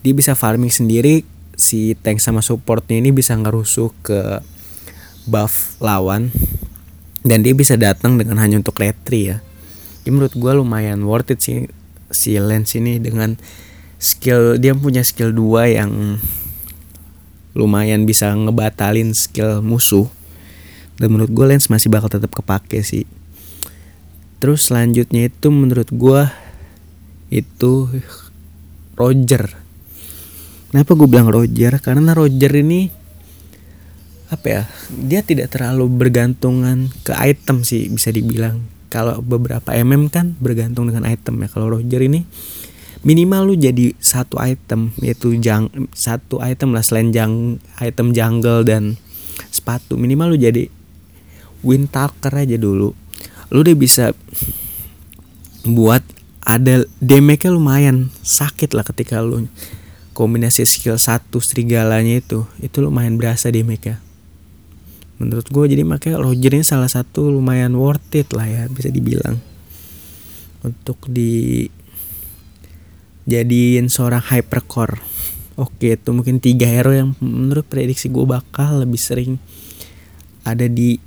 dia 0.00 0.12
bisa 0.14 0.38
farming 0.38 0.70
sendiri 0.70 1.26
si 1.58 1.98
tank 1.98 2.22
sama 2.22 2.40
supportnya 2.40 3.02
ini 3.02 3.10
bisa 3.10 3.34
ngerusuh 3.34 3.90
ke 4.04 4.40
buff 5.26 5.74
lawan 5.82 6.30
dan 7.26 7.42
dia 7.42 7.56
bisa 7.56 7.74
datang 7.74 8.14
dengan 8.14 8.38
hanya 8.38 8.62
untuk 8.62 8.78
retri 8.78 9.34
ya. 9.34 9.42
Jadi 10.06 10.10
menurut 10.14 10.34
gue 10.38 10.52
lumayan 10.54 11.02
worth 11.02 11.34
it 11.34 11.42
sih 11.42 11.66
si 12.14 12.38
lens 12.38 12.78
ini 12.78 13.02
dengan 13.02 13.34
skill 13.98 14.62
dia 14.62 14.70
punya 14.78 15.02
skill 15.02 15.34
dua 15.34 15.66
yang 15.66 16.22
lumayan 17.56 18.06
bisa 18.06 18.30
ngebatalin 18.30 19.16
skill 19.16 19.64
musuh 19.64 20.06
dan 20.96 21.08
menurut 21.12 21.32
gue 21.32 21.46
lens 21.48 21.68
masih 21.68 21.92
bakal 21.92 22.08
tetap 22.08 22.32
kepake 22.32 22.80
sih. 22.80 23.04
Terus 24.40 24.68
selanjutnya 24.68 25.28
itu 25.28 25.48
menurut 25.48 25.88
gue 25.92 26.22
itu 27.32 27.72
Roger. 28.96 29.44
Kenapa 30.72 30.92
gue 30.92 31.08
bilang 31.08 31.28
Roger? 31.32 31.78
Karena 31.80 32.12
Roger 32.12 32.52
ini 32.52 32.88
apa 34.26 34.46
ya 34.50 34.62
dia 34.90 35.22
tidak 35.22 35.54
terlalu 35.54 35.86
bergantungan 35.86 36.90
ke 37.06 37.14
item 37.14 37.62
sih 37.62 37.88
bisa 37.88 38.12
dibilang. 38.12 38.64
Kalau 38.92 39.20
beberapa 39.20 39.74
mm 39.76 40.08
kan 40.12 40.36
bergantung 40.40 40.88
dengan 40.88 41.08
item 41.08 41.44
ya. 41.44 41.48
Kalau 41.48 41.72
Roger 41.72 42.00
ini 42.00 42.24
minimal 43.06 43.52
lu 43.52 43.54
jadi 43.54 43.92
satu 44.02 44.40
item 44.42 44.90
yaitu 44.98 45.36
jang 45.38 45.68
satu 45.94 46.42
item 46.42 46.74
lah 46.74 46.82
selain 46.82 47.12
jang 47.12 47.60
item 47.78 48.16
jungle 48.16 48.64
dan 48.64 48.96
sepatu. 49.52 49.96
Minimal 49.96 50.34
lu 50.34 50.38
jadi 50.40 50.68
wind 51.64 51.92
talker 51.92 52.32
aja 52.32 52.56
dulu. 52.58 52.92
Lu 53.52 53.58
udah 53.62 53.76
bisa 53.76 54.12
buat 55.66 56.02
ada 56.46 56.86
damage 57.02 57.50
lumayan 57.50 58.10
sakit 58.22 58.74
lah 58.74 58.86
ketika 58.86 59.18
lu 59.18 59.50
kombinasi 60.14 60.62
skill 60.62 60.96
satu 60.96 61.42
serigalanya 61.42 62.22
itu 62.22 62.46
itu 62.62 62.78
lumayan 62.78 63.18
berasa 63.18 63.50
damage 63.50 63.90
ya 63.90 63.98
menurut 65.16 65.48
gue 65.48 65.64
jadi 65.72 65.82
makanya 65.84 66.20
Roger 66.20 66.52
ini 66.52 66.64
salah 66.64 66.88
satu 66.88 67.32
lumayan 67.32 67.72
worth 67.76 68.12
it 68.12 68.28
lah 68.36 68.44
ya 68.44 68.68
bisa 68.68 68.92
dibilang. 68.92 69.40
Untuk 70.60 71.00
di 71.08 71.64
jadiin 73.24 73.88
seorang 73.88 74.20
hypercore. 74.20 75.00
Oke 75.56 75.96
itu 75.96 76.12
mungkin 76.12 76.36
tiga 76.36 76.68
hero 76.68 76.92
yang 76.92 77.16
menurut 77.16 77.64
prediksi 77.64 78.12
gue 78.12 78.28
bakal 78.28 78.84
lebih 78.84 79.00
sering 79.00 79.40
ada 80.44 80.68
di 80.68 81.00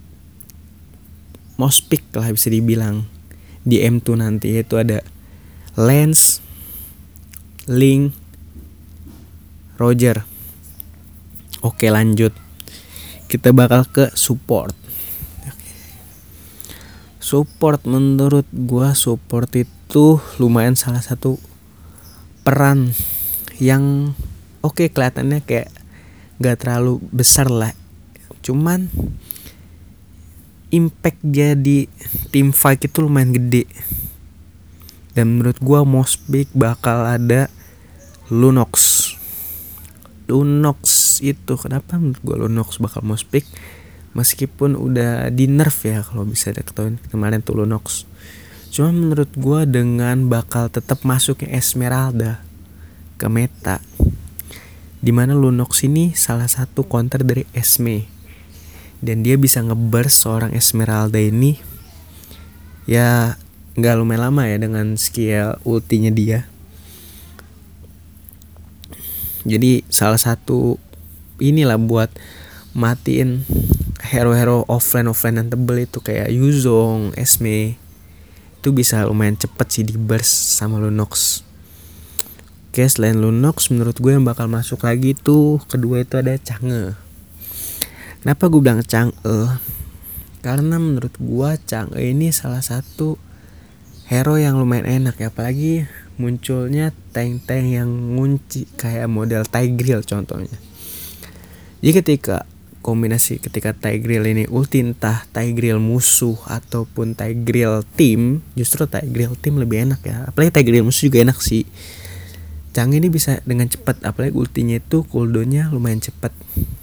most 1.60 1.92
pick 1.92 2.08
lah 2.16 2.32
bisa 2.32 2.48
dibilang 2.48 3.04
di 3.68 3.84
M2 3.84 4.16
nanti 4.16 4.56
itu 4.56 4.80
ada 4.80 5.04
Lance, 5.75 6.39
Link, 7.68 8.16
Roger. 9.75 10.24
Oke 11.60 11.92
lanjut. 11.92 12.32
Kita 13.28 13.51
bakal 13.51 13.84
ke 13.92 14.16
support. 14.16 14.72
Support 17.20 17.84
menurut 17.86 18.48
gua 18.50 18.96
support 18.96 19.51
itu 19.54 20.24
lumayan 20.39 20.80
salah 20.80 21.04
satu 21.04 21.36
peran 22.48 22.96
yang 23.60 24.16
oke 24.63 24.80
okay, 24.80 24.88
kelihatannya 24.88 25.44
kayak 25.44 25.70
gak 26.39 26.63
terlalu 26.63 27.04
besar 27.12 27.51
lah 27.51 27.75
cuman 28.39 28.88
impact 30.70 31.22
jadi 31.26 31.90
tim 32.34 32.54
fight 32.54 32.86
itu 32.86 33.06
lumayan 33.06 33.34
gede. 33.34 33.66
Dan 35.14 35.38
menurut 35.38 35.58
gua 35.60 35.82
most 35.84 36.24
big 36.30 36.48
bakal 36.54 37.06
ada 37.06 37.50
Lunox. 38.30 38.74
Lunox 40.30 41.18
itu 41.26 41.58
kenapa 41.58 41.98
menurut 41.98 42.22
gua 42.22 42.38
Lunox 42.46 42.78
bakal 42.78 43.02
most 43.02 43.28
big? 43.34 43.44
Meskipun 44.14 44.74
udah 44.78 45.30
di 45.30 45.46
nerf 45.46 45.86
ya 45.86 46.02
kalau 46.02 46.26
bisa 46.26 46.50
diketahui 46.50 46.98
kemarin 47.10 47.42
tuh 47.42 47.62
Lunox. 47.62 48.10
Cuma 48.70 48.94
menurut 48.94 49.34
gue 49.34 49.62
dengan 49.66 50.30
bakal 50.30 50.70
tetap 50.70 51.02
masuknya 51.02 51.58
Esmeralda 51.58 52.38
ke 53.18 53.26
meta 53.26 53.82
Di 55.02 55.10
mana 55.10 55.34
Lunox 55.34 55.82
ini 55.90 56.14
salah 56.14 56.46
satu 56.46 56.86
counter 56.86 57.26
dari 57.26 57.50
Esme 57.50 58.19
Dan 59.00 59.24
dia 59.24 59.39
bisa 59.39 59.63
ngeburst 59.63 60.27
seorang 60.27 60.51
Esmeralda 60.51 61.20
ini 61.20 61.60
Ya 62.89 63.38
nggak 63.77 64.01
lumayan 64.01 64.34
lama 64.34 64.50
ya 64.50 64.58
dengan 64.58 64.98
skill 64.98 65.62
ultinya 65.62 66.10
dia. 66.10 66.50
Jadi 69.46 69.86
salah 69.94 70.18
satu 70.18 70.82
inilah 71.38 71.77
buat 71.77 72.10
matiin 72.74 73.46
hero-hero 74.01 74.65
offline 74.65 75.06
offline 75.06 75.38
yang 75.38 75.53
tebel 75.53 75.86
itu 75.86 76.01
kayak 76.01 76.34
Yuzong, 76.34 77.13
Esme, 77.13 77.77
itu 78.58 78.70
bisa 78.74 79.06
lumayan 79.06 79.38
cepet 79.38 79.68
sih 79.70 79.86
di 79.86 79.94
burst 79.94 80.58
sama 80.58 80.82
Lunox. 80.82 81.46
Oke 82.74 82.89
selain 82.89 83.22
Lunox 83.22 83.70
menurut 83.70 84.01
gue 84.01 84.18
yang 84.18 84.25
bakal 84.25 84.50
masuk 84.50 84.82
lagi 84.82 85.13
tuh 85.13 85.62
kedua 85.70 86.01
itu 86.01 86.18
ada 86.18 86.34
Chang'e 86.41 87.09
Kenapa 88.20 88.52
gue 88.52 88.60
bilang 88.60 88.84
Chang'e? 88.84 89.56
Karena 90.44 90.76
menurut 90.76 91.16
gue 91.16 91.50
Chang'e 91.64 92.04
ini 92.04 92.36
salah 92.36 92.60
satu 92.60 93.16
hero 94.12 94.36
yang 94.36 94.60
lumayan 94.60 95.08
enak 95.08 95.24
ya 95.24 95.32
apalagi 95.32 95.88
munculnya 96.20 96.92
tank-tank 97.16 97.80
yang 97.80 97.88
ngunci 98.20 98.68
kayak 98.76 99.08
model 99.08 99.48
Tigreal 99.48 100.04
contohnya. 100.04 100.60
Jadi 101.80 101.94
ketika 101.96 102.44
kombinasi 102.84 103.40
ketika 103.40 103.72
Tigreal 103.72 104.28
ini 104.28 104.44
ulti 104.52 104.84
entah 104.84 105.24
Tigreal 105.32 105.80
musuh 105.80 106.36
ataupun 106.48 107.16
Tigreal 107.16 107.84
tim 107.96 108.44
justru 108.56 108.88
Tigreal 108.88 109.36
tim 109.40 109.60
lebih 109.60 109.88
enak 109.88 110.02
ya 110.04 110.28
apalagi 110.28 110.52
Tigreal 110.56 110.88
musuh 110.88 111.12
juga 111.12 111.24
enak 111.28 111.40
sih 111.44 111.68
Chang 112.72 112.96
ini 112.96 113.12
bisa 113.12 113.44
dengan 113.44 113.68
cepat 113.68 114.06
apalagi 114.08 114.38
ultinya 114.38 114.78
itu 114.78 115.04
cooldownnya 115.08 115.74
lumayan 115.74 116.00
cepat 116.00 116.32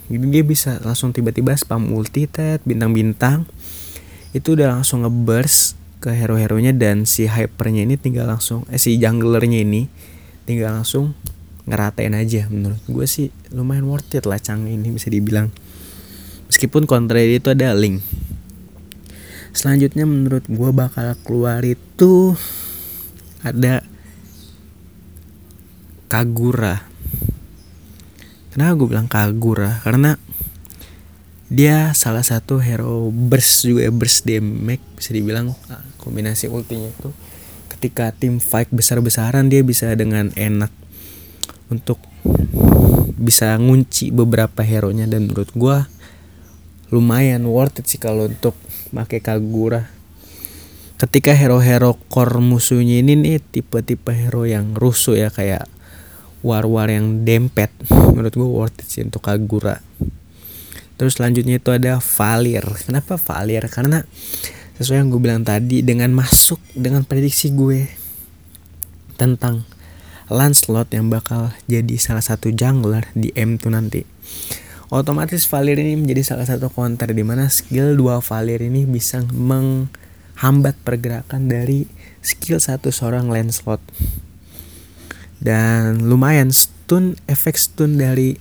jadi 0.06 0.26
dia 0.30 0.42
bisa 0.46 0.78
langsung 0.86 1.10
tiba-tiba 1.10 1.50
spam 1.58 1.90
ulti 1.90 2.30
tet 2.30 2.62
bintang-bintang. 2.62 3.42
Itu 4.30 4.54
udah 4.54 4.78
langsung 4.78 5.02
ngeburst 5.02 5.74
ke 5.98 6.14
hero-heronya 6.14 6.70
dan 6.76 7.08
si 7.08 7.26
hypernya 7.26 7.82
ini 7.82 7.98
tinggal 7.98 8.30
langsung 8.30 8.62
eh 8.70 8.78
si 8.78 8.94
junglernya 9.00 9.66
ini 9.66 9.90
tinggal 10.46 10.78
langsung 10.78 11.18
ngeratain 11.66 12.14
aja. 12.14 12.46
Menurut 12.46 12.78
gue 12.86 13.06
sih 13.10 13.34
lumayan 13.50 13.90
worth 13.90 14.14
it 14.14 14.24
lah 14.30 14.38
Chang 14.38 14.70
ini 14.70 14.94
bisa 14.94 15.10
dibilang. 15.10 15.50
Meskipun 16.46 16.86
kontra 16.86 17.18
itu 17.18 17.50
ada 17.50 17.74
link. 17.74 18.02
selanjutnya 19.56 20.04
menurut 20.04 20.44
gue 20.52 20.70
bakal 20.70 21.16
keluar 21.24 21.64
itu 21.64 22.36
ada 23.40 23.80
Kagura 26.12 26.84
kenapa 28.56 28.72
gue 28.80 28.88
bilang 28.88 29.04
Kagura? 29.04 29.84
Karena 29.84 30.16
dia 31.52 31.92
salah 31.92 32.24
satu 32.24 32.56
hero 32.56 33.12
burst 33.12 33.68
juga 33.68 33.84
burst 33.92 34.24
damage 34.24 34.80
bisa 34.96 35.12
dibilang 35.12 35.52
ah, 35.68 35.84
kombinasi 36.00 36.48
ultinya 36.48 36.88
itu. 36.88 37.12
Ketika 37.68 38.16
tim 38.16 38.40
fight 38.40 38.72
besar-besaran 38.72 39.52
dia 39.52 39.60
bisa 39.60 39.92
dengan 39.92 40.32
enak 40.32 40.72
untuk 41.68 42.00
bisa 43.20 43.52
ngunci 43.60 44.08
beberapa 44.16 44.64
hero 44.64 44.88
nya 44.88 45.04
dan 45.04 45.28
menurut 45.28 45.52
gue 45.52 45.76
lumayan 46.88 47.44
worth 47.44 47.84
it 47.84 47.86
sih 47.92 48.00
kalau 48.00 48.32
untuk 48.32 48.56
pakai 48.88 49.20
Kagura. 49.20 49.92
Ketika 50.96 51.36
hero-hero 51.36 52.00
core 52.08 52.40
musuhnya 52.40 53.04
ini 53.04 53.20
nih 53.20 53.36
tipe-tipe 53.44 54.16
hero 54.16 54.48
yang 54.48 54.72
rusuh 54.72 55.12
ya 55.12 55.28
kayak 55.28 55.68
war-war 56.46 56.86
yang 56.86 57.26
dempet 57.26 57.74
menurut 58.14 58.30
gue 58.30 58.46
worth 58.46 58.78
it 58.78 58.86
sih 58.86 59.02
untuk 59.02 59.26
Kagura 59.26 59.82
Terus 60.96 61.20
selanjutnya 61.20 61.60
itu 61.60 61.70
ada 61.72 62.00
Valir. 62.00 62.64
Kenapa 62.88 63.20
Valir? 63.20 63.68
Karena 63.68 64.00
sesuai 64.80 65.04
yang 65.04 65.08
gue 65.12 65.20
bilang 65.20 65.44
tadi 65.44 65.84
dengan 65.84 66.12
masuk 66.12 66.60
dengan 66.72 67.04
prediksi 67.04 67.52
gue 67.52 67.88
tentang 69.16 69.64
Lancelot 70.26 70.90
yang 70.90 71.06
bakal 71.06 71.54
jadi 71.70 71.96
salah 72.00 72.24
satu 72.24 72.50
jungler 72.50 73.06
di 73.14 73.30
M2 73.36 73.62
nanti. 73.70 74.02
Otomatis 74.90 75.46
Valir 75.46 75.78
ini 75.78 76.00
menjadi 76.00 76.34
salah 76.34 76.46
satu 76.48 76.72
counter 76.72 77.12
di 77.12 77.22
mana 77.22 77.46
skill 77.46 77.94
dua 77.94 78.18
Valir 78.18 78.58
ini 78.58 78.88
bisa 78.88 79.22
menghambat 79.22 80.74
pergerakan 80.82 81.46
dari 81.46 81.86
skill 82.24 82.58
satu 82.58 82.90
seorang 82.90 83.30
Lancelot. 83.30 83.78
Dan 85.46 86.10
lumayan 86.10 86.50
stun 86.50 87.14
efek 87.30 87.54
stun 87.54 88.02
dari 88.02 88.34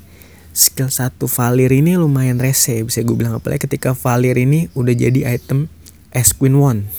skill 0.58 0.90
satu 0.90 1.30
Valir 1.30 1.70
ini 1.70 1.94
lumayan 2.02 2.42
rese 2.42 2.82
bisa 2.82 3.06
gue 3.06 3.14
bilang 3.14 3.38
apalagi 3.38 3.70
ketika 3.70 3.94
Valir 3.94 4.34
ini 4.34 4.74
udah 4.74 4.96
jadi 4.98 5.38
item 5.38 5.70
S 6.10 6.34
Queen 6.34 6.58
One. 6.58 6.90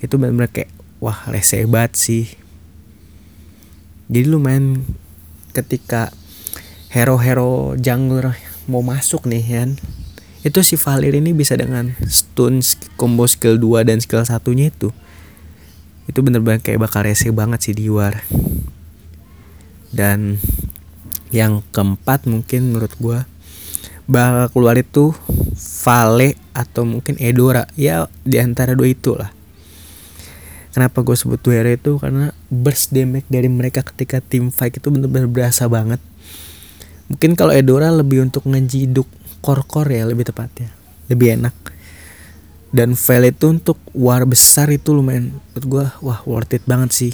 Itu 0.00 0.16
benar-benar 0.16 0.48
kayak 0.48 0.72
wah 1.04 1.28
rese 1.28 1.68
banget 1.68 1.92
sih. 2.00 2.24
Jadi 4.08 4.32
lumayan 4.32 4.88
ketika 5.52 6.08
hero-hero 6.88 7.76
jungler 7.76 8.32
mau 8.64 8.80
masuk 8.80 9.28
nih 9.28 9.44
kan 9.44 9.70
itu 10.40 10.62
si 10.64 10.80
Valir 10.80 11.12
ini 11.12 11.36
bisa 11.36 11.52
dengan 11.58 11.92
stun 12.08 12.64
combo 12.96 13.28
skill 13.28 13.60
2 13.60 13.92
dan 13.92 14.00
skill 14.00 14.24
satunya 14.24 14.72
itu. 14.72 14.88
Itu 16.08 16.24
bener-bener 16.24 16.64
kayak 16.64 16.80
bakal 16.80 17.04
rese 17.04 17.28
banget 17.28 17.60
sih 17.60 17.76
di 17.76 17.92
war 17.92 18.24
dan 19.96 20.36
yang 21.32 21.64
keempat 21.72 22.28
mungkin 22.28 22.76
menurut 22.76 22.92
gue 23.00 23.18
bakal 24.06 24.52
keluar 24.52 24.76
itu 24.76 25.16
Vale 25.56 26.36
atau 26.52 26.84
mungkin 26.84 27.16
Edora. 27.16 27.64
Ya 27.80 28.12
di 28.22 28.36
antara 28.36 28.76
dua 28.76 28.92
itu 28.92 29.16
lah 29.16 29.32
kenapa 30.76 31.00
gue 31.00 31.16
sebut 31.16 31.40
dua 31.40 31.64
hero 31.64 31.72
itu? 31.72 31.92
Karena 31.96 32.28
burst 32.52 32.92
damage 32.92 33.24
dari 33.32 33.48
mereka 33.48 33.80
ketika 33.80 34.20
tim 34.20 34.52
fight 34.52 34.76
itu 34.76 34.92
benar-benar 34.92 35.32
berasa 35.32 35.64
banget. 35.72 36.04
Mungkin 37.08 37.32
kalau 37.32 37.56
Edora 37.56 37.88
lebih 37.88 38.20
untuk 38.20 38.44
ngejiduk 38.44 39.08
core-core 39.40 39.96
ya 39.96 40.04
lebih 40.04 40.28
tepatnya. 40.28 40.68
Lebih 41.08 41.40
enak. 41.40 41.56
Dan 42.76 42.92
Vale 42.92 43.32
itu 43.32 43.48
untuk 43.48 43.80
war 43.96 44.28
besar 44.28 44.68
itu 44.68 44.92
lumayan 44.92 45.32
menurut 45.32 45.64
gue 45.64 45.84
wah 46.04 46.20
worth 46.28 46.52
it 46.52 46.60
banget 46.68 46.92
sih 46.92 47.12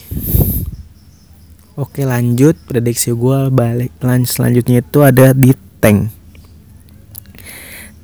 Oke 1.82 2.06
lanjut 2.06 2.54
prediksi 2.62 3.10
gue 3.10 3.50
balik 3.50 3.90
lanjut 3.98 4.30
selanjutnya 4.30 4.86
itu 4.86 5.02
ada 5.02 5.34
di 5.34 5.50
tank. 5.82 6.14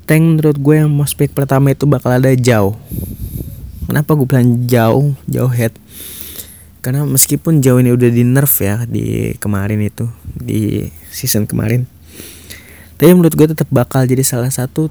Tank 0.03 0.23
menurut 0.35 0.59
gue 0.59 0.83
yang 0.83 0.91
most 0.91 1.15
pick 1.15 1.31
pertama 1.31 1.71
itu 1.71 1.87
bakal 1.87 2.19
ada 2.19 2.35
jauh. 2.35 2.75
Kenapa 3.87 4.19
gue 4.19 4.27
bilang 4.27 4.67
jauh 4.67 5.15
jauh 5.31 5.53
head? 5.55 5.79
Karena 6.83 7.07
meskipun 7.07 7.63
jauh 7.63 7.79
ini 7.79 7.95
udah 7.95 8.11
di 8.11 8.27
nerf 8.27 8.59
ya 8.59 8.83
di 8.83 9.39
kemarin 9.39 9.79
itu 9.79 10.11
di 10.27 10.91
season 11.15 11.47
kemarin, 11.47 11.87
tapi 12.99 13.15
menurut 13.15 13.35
gue 13.35 13.47
tetap 13.55 13.71
bakal 13.71 14.07
jadi 14.07 14.27
salah 14.27 14.51
satu 14.51 14.91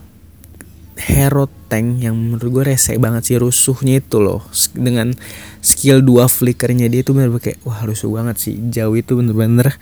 hero 0.95 1.52
tank 1.67 2.01
yang 2.01 2.15
menurut 2.15 2.49
gue 2.49 2.63
rese 2.73 2.95
banget 2.97 3.23
sih 3.27 3.38
rusuhnya 3.38 3.99
itu 3.99 4.17
loh. 4.23 4.43
Dengan 4.73 5.13
skill 5.60 6.01
dua 6.01 6.32
flickernya 6.32 6.88
dia 6.88 7.03
itu 7.03 7.12
bener, 7.12 7.30
bener 7.30 7.43
kayak 7.43 7.60
wah 7.67 7.84
rusuh 7.84 8.10
banget 8.12 8.36
sih. 8.39 8.56
Jauh 8.71 8.95
itu 8.95 9.19
bener-bener 9.19 9.75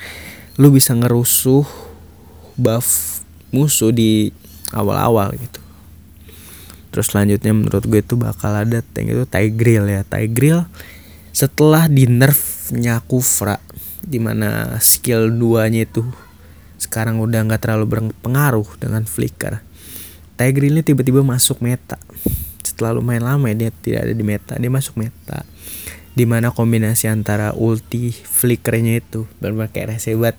lu 0.58 0.74
bisa 0.74 0.98
ngerusuh 0.98 1.63
buff 2.58 3.21
musuh 3.54 3.93
di 3.93 4.34
awal-awal 4.74 5.32
gitu. 5.38 5.62
Terus 6.91 7.12
selanjutnya 7.12 7.52
menurut 7.52 7.84
gue 7.88 8.00
itu 8.00 8.15
bakal 8.15 8.56
ada 8.56 8.80
tank 8.84 9.12
itu 9.12 9.24
Tigreal 9.28 9.86
ya. 9.88 10.02
Tigreal 10.04 10.67
setelah 11.36 11.91
di 11.91 12.08
nerfnya 12.08 13.04
Kufra 13.04 13.60
di 14.06 14.21
mana 14.21 14.78
skill 14.80 15.34
2 15.34 15.74
nya 15.74 15.84
itu 15.84 16.06
sekarang 16.78 17.17
udah 17.17 17.41
nggak 17.50 17.65
terlalu 17.65 18.13
berpengaruh 18.13 18.78
dengan 18.78 19.04
flicker 19.10 19.64
Tiger 20.36 20.67
ini 20.67 20.84
tiba-tiba 20.84 21.24
masuk 21.24 21.63
meta. 21.63 22.00
Setelah 22.62 23.00
lumayan 23.00 23.24
lama 23.26 23.48
ya 23.52 23.67
dia 23.67 23.71
tidak 23.71 24.00
ada 24.10 24.13
di 24.13 24.24
meta 24.24 24.54
dia 24.60 24.71
masuk 24.71 25.00
meta. 25.00 25.48
Di 26.15 26.24
mana 26.24 26.52
kombinasi 26.52 27.12
antara 27.12 27.52
ulti 27.52 28.12
flickernya 28.12 29.04
itu 29.04 29.28
benar-benar 29.39 29.71
kayak 29.71 30.00
resebat 30.00 30.36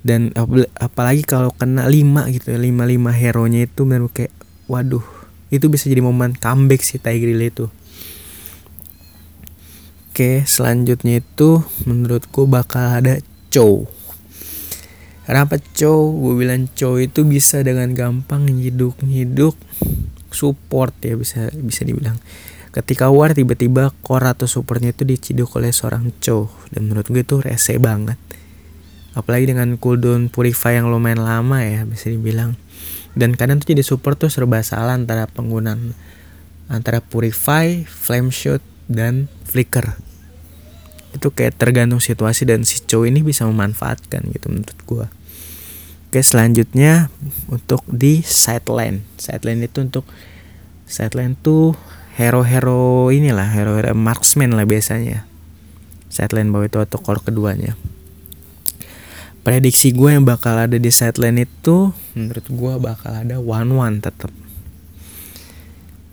dan 0.00 0.32
apalagi 0.80 1.28
kalau 1.28 1.52
kena 1.52 1.84
5 1.84 2.32
gitu 2.32 2.56
5 2.56 2.64
5 2.64 3.20
hero 3.20 3.44
nya 3.44 3.68
itu 3.68 3.84
benar 3.84 4.08
kayak 4.08 4.32
waduh 4.64 5.04
itu 5.52 5.68
bisa 5.68 5.92
jadi 5.92 6.00
momen 6.00 6.32
comeback 6.38 6.80
si 6.80 6.96
Tigril 6.96 7.42
itu. 7.42 7.68
Oke 10.10 10.44
selanjutnya 10.48 11.20
itu 11.20 11.60
menurutku 11.84 12.48
bakal 12.48 13.02
ada 13.02 13.20
Chow 13.52 13.84
Kenapa 15.30 15.62
cow? 15.62 16.10
Gue 16.10 16.42
bilang 16.42 16.66
cow 16.74 16.98
itu 16.98 17.22
bisa 17.22 17.62
dengan 17.62 17.94
gampang 17.94 18.50
nyiduk 18.50 18.98
nyiduk 18.98 19.54
support 20.34 20.90
ya 21.06 21.14
bisa 21.14 21.54
bisa 21.54 21.86
dibilang. 21.86 22.18
Ketika 22.74 23.14
war 23.14 23.30
tiba-tiba 23.30 23.94
core 24.02 24.34
atau 24.34 24.50
supportnya 24.50 24.90
itu 24.90 25.06
diciduk 25.06 25.54
oleh 25.54 25.70
seorang 25.70 26.10
cow 26.18 26.50
dan 26.74 26.90
menurut 26.90 27.06
gue 27.06 27.22
itu 27.22 27.38
rese 27.38 27.78
banget. 27.78 28.18
Apalagi 29.14 29.54
dengan 29.54 29.78
cooldown 29.78 30.34
purify 30.34 30.82
yang 30.82 30.90
lumayan 30.90 31.22
lama 31.22 31.62
ya 31.62 31.86
bisa 31.86 32.10
dibilang. 32.10 32.58
Dan 33.14 33.38
kadang 33.38 33.62
tuh 33.62 33.70
jadi 33.70 33.86
support 33.86 34.18
tuh 34.18 34.34
serba 34.34 34.66
salah 34.66 34.98
antara 34.98 35.30
penggunaan 35.30 35.94
antara 36.66 36.98
purify, 36.98 37.86
flame 37.86 38.34
shot 38.34 38.66
dan 38.90 39.30
flicker 39.46 39.94
itu 41.10 41.30
kayak 41.30 41.58
tergantung 41.58 41.98
situasi 41.98 42.46
dan 42.46 42.62
si 42.62 42.82
cow 42.86 43.02
ini 43.02 43.22
bisa 43.22 43.42
memanfaatkan 43.46 44.30
gitu 44.30 44.46
menurut 44.46 44.80
gue 44.86 45.19
Oke 46.10 46.26
selanjutnya 46.26 47.06
untuk 47.46 47.86
di 47.86 48.18
sideline. 48.26 49.06
Sideline 49.14 49.70
itu 49.70 49.78
untuk 49.78 50.02
Sideline 50.90 51.38
tuh 51.38 51.78
hero-hero 52.18 53.14
inilah 53.14 53.46
Hero-hero 53.46 53.94
marksman 53.94 54.50
lah 54.58 54.66
biasanya. 54.66 55.22
Sideline 56.10 56.50
bawah 56.50 56.66
itu 56.66 56.82
atau 56.82 56.98
core 56.98 57.22
keduanya. 57.22 57.78
Prediksi 59.46 59.94
gue 59.94 60.10
yang 60.10 60.26
bakal 60.26 60.58
ada 60.66 60.82
di 60.82 60.90
sideline 60.90 61.46
itu 61.46 61.94
Menurut 62.18 62.44
gue 62.50 62.74
bakal 62.82 63.14
ada 63.14 63.38
one 63.38 63.70
one 63.72 63.96
tetap 64.02 64.34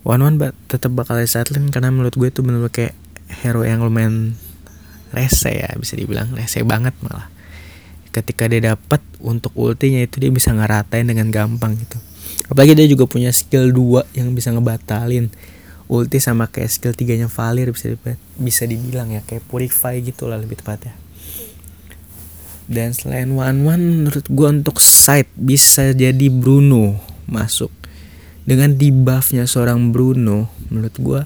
One 0.06 0.22
one 0.22 0.38
tetap 0.70 0.94
bakal 0.96 1.20
di 1.20 1.28
sideline 1.28 1.68
Karena 1.68 1.92
menurut 1.92 2.16
gue 2.16 2.30
itu 2.30 2.40
bener-bener 2.40 2.70
kayak 2.70 2.94
Hero 3.42 3.68
yang 3.68 3.84
lumayan 3.84 4.38
Rese 5.12 5.52
ya 5.52 5.68
bisa 5.76 5.92
dibilang 5.92 6.32
Rese 6.32 6.64
banget 6.64 6.96
malah 7.04 7.28
ketika 8.10 8.48
dia 8.48 8.74
dapat 8.74 9.00
untuk 9.20 9.52
ultinya 9.54 10.00
itu 10.00 10.18
dia 10.20 10.32
bisa 10.32 10.50
ngeratain 10.52 11.06
dengan 11.06 11.28
gampang 11.28 11.76
gitu. 11.76 11.98
Apalagi 12.48 12.72
dia 12.74 12.88
juga 12.88 13.04
punya 13.04 13.28
skill 13.30 13.70
2 13.70 14.16
yang 14.16 14.32
bisa 14.32 14.52
ngebatalin. 14.52 15.28
Ulti 15.88 16.20
sama 16.20 16.48
kayak 16.48 16.68
skill 16.68 16.92
tiganya 16.92 17.32
Valir 17.32 17.72
bisa 17.72 17.96
bisa 18.36 18.68
dibilang 18.68 19.08
ya 19.08 19.24
kayak 19.24 19.44
purify 19.48 19.96
gitu 20.04 20.28
lah 20.28 20.36
lebih 20.36 20.60
tepatnya. 20.60 20.92
Dan 22.68 22.92
selain 22.92 23.32
one 23.32 23.64
one 23.64 23.84
menurut 24.04 24.28
gue 24.28 24.48
untuk 24.48 24.84
side 24.84 25.32
bisa 25.32 25.96
jadi 25.96 26.28
Bruno 26.28 27.00
masuk. 27.24 27.72
Dengan 28.44 28.76
debuffnya 28.76 29.48
seorang 29.48 29.92
Bruno 29.92 30.52
menurut 30.68 30.96
gue 31.00 31.20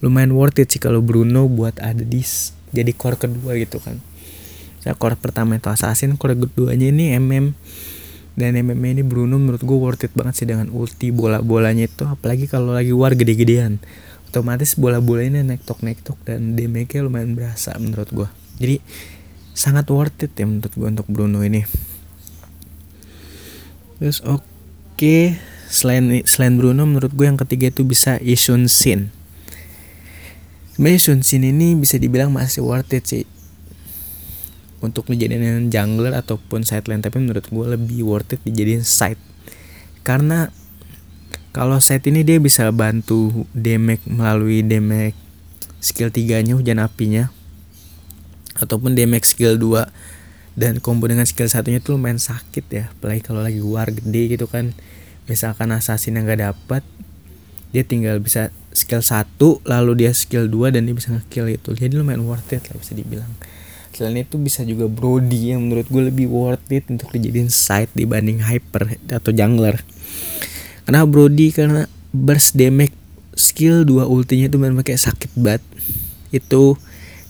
lumayan 0.00 0.32
worth 0.32 0.60
it 0.60 0.72
sih 0.72 0.80
kalau 0.80 1.04
Bruno 1.04 1.48
buat 1.48 1.76
ada 1.80 2.00
di 2.00 2.24
jadi 2.72 2.92
core 2.96 3.20
kedua 3.20 3.52
gitu 3.60 3.76
kan 3.80 4.00
saya 4.80 4.96
core 4.96 5.16
pertama 5.20 5.60
itu 5.60 5.68
assassin 5.68 6.16
core 6.16 6.36
keduanya 6.36 6.88
ini 6.88 7.12
mm 7.16 7.52
dan 8.38 8.56
MMA 8.56 8.96
ini 8.96 9.02
Bruno 9.04 9.36
menurut 9.36 9.60
gue 9.60 9.76
worth 9.76 10.06
it 10.06 10.16
banget 10.16 10.34
sih 10.40 10.46
dengan 10.48 10.72
ulti 10.72 11.12
bola-bolanya 11.12 11.84
itu. 11.84 12.08
Apalagi 12.08 12.48
kalau 12.48 12.72
lagi 12.72 12.94
war 12.94 13.12
gede-gedean. 13.12 13.82
Otomatis 14.30 14.78
bola-bola 14.78 15.26
ini 15.26 15.44
nektok 15.44 15.84
nektok 15.84 16.16
dan 16.24 16.56
damage-nya 16.56 17.04
lumayan 17.04 17.34
berasa 17.34 17.74
menurut 17.76 18.06
gue 18.14 18.28
jadi 18.60 18.78
sangat 19.50 19.90
worth 19.90 20.22
it 20.22 20.32
ya 20.38 20.46
menurut 20.46 20.70
gue 20.70 20.88
untuk 20.88 21.08
Bruno 21.10 21.42
ini. 21.42 21.66
Terus 23.98 24.22
oke. 24.22 24.46
Okay. 24.94 25.40
selain 25.70 26.22
selain 26.26 26.58
Bruno 26.58 26.82
menurut 26.82 27.14
gue 27.14 27.26
yang 27.26 27.38
ketiga 27.38 27.70
itu 27.72 27.82
bisa 27.82 28.18
Isun 28.22 28.70
Sin. 28.70 29.10
Sebenarnya 30.76 31.00
Sun 31.02 31.20
Sin 31.26 31.42
ini 31.42 31.74
bisa 31.74 31.98
dibilang 31.98 32.30
masih 32.30 32.62
worth 32.62 32.94
it 32.94 33.04
sih 33.06 33.24
untuk 34.80 35.08
dijadiin 35.12 35.68
jungler 35.68 36.16
ataupun 36.16 36.64
side 36.64 36.88
lane 36.88 37.04
tapi 37.04 37.20
menurut 37.20 37.44
gue 37.46 37.66
lebih 37.76 38.04
worth 38.04 38.36
it 38.36 38.40
dijadiin 38.44 38.84
side 38.84 39.20
karena 40.04 40.48
kalau 41.52 41.76
side 41.78 42.04
ini 42.08 42.24
dia 42.24 42.40
bisa 42.40 42.68
bantu 42.72 43.44
damage 43.52 44.04
melalui 44.08 44.64
damage 44.64 45.16
skill 45.80 46.08
3 46.12 46.46
nya 46.46 46.54
hujan 46.56 46.80
apinya 46.80 47.28
ataupun 48.60 48.96
damage 48.96 49.32
skill 49.32 49.56
2 49.56 49.88
dan 50.58 50.82
combo 50.82 51.08
dengan 51.08 51.24
skill 51.24 51.48
satunya 51.48 51.80
tuh 51.80 51.96
lumayan 51.96 52.20
sakit 52.20 52.64
ya 52.68 52.84
apalagi 52.92 53.24
kalau 53.24 53.40
lagi 53.40 53.64
war 53.64 53.88
gede 53.88 54.36
gitu 54.36 54.44
kan. 54.50 54.76
Misalkan 55.30 55.70
assassin 55.70 56.18
yang 56.18 56.26
gak 56.26 56.42
dapat 56.42 56.82
dia 57.70 57.86
tinggal 57.86 58.18
bisa 58.18 58.50
skill 58.74 58.98
1 58.98 59.38
lalu 59.62 60.04
dia 60.04 60.10
skill 60.10 60.50
2 60.50 60.74
dan 60.74 60.90
dia 60.90 60.94
bisa 60.94 61.14
ngekill 61.14 61.46
itu 61.54 61.70
jadi 61.74 61.94
lumayan 61.94 62.26
worth 62.26 62.50
it 62.50 62.66
lah 62.66 62.76
bisa 62.82 62.98
dibilang 62.98 63.30
selain 63.94 64.22
itu 64.22 64.40
bisa 64.40 64.62
juga 64.64 64.86
Brody 64.86 65.52
yang 65.52 65.66
menurut 65.66 65.86
gue 65.90 66.02
lebih 66.08 66.26
worth 66.30 66.66
it 66.70 66.86
untuk 66.88 67.10
dijadiin 67.10 67.50
side 67.50 67.90
dibanding 67.92 68.40
hyper 68.40 68.96
atau 69.10 69.30
jungler. 69.34 69.82
Karena 70.86 71.06
Brody 71.06 71.52
karena 71.52 71.86
burst 72.10 72.58
damage 72.58 72.94
skill 73.38 73.86
2 73.86 74.06
ultinya 74.06 74.46
itu 74.50 74.58
memang 74.58 74.82
kayak 74.82 75.02
sakit 75.10 75.30
banget. 75.38 75.62
Itu 76.34 76.78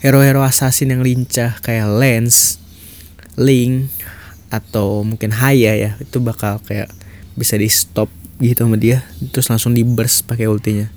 hero-hero 0.01 0.41
assassin 0.45 0.93
yang 0.93 1.05
lincah 1.05 1.61
kayak 1.61 1.89
Lance, 1.89 2.57
Link 3.37 3.93
atau 4.51 5.07
mungkin 5.07 5.31
Haya 5.31 5.79
ya 5.79 5.91
itu 6.03 6.19
bakal 6.19 6.59
kayak 6.67 6.91
bisa 7.39 7.55
di 7.55 7.71
stop 7.71 8.11
gitu 8.43 8.67
sama 8.67 8.81
dia 8.81 9.07
terus 9.31 9.47
langsung 9.53 9.77
di 9.77 9.85
burst 9.85 10.27
pakai 10.27 10.49
ultinya. 10.49 10.89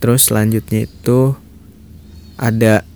Terus 0.00 0.32
selanjutnya 0.32 0.88
itu 0.88 1.36
ada 2.40 2.88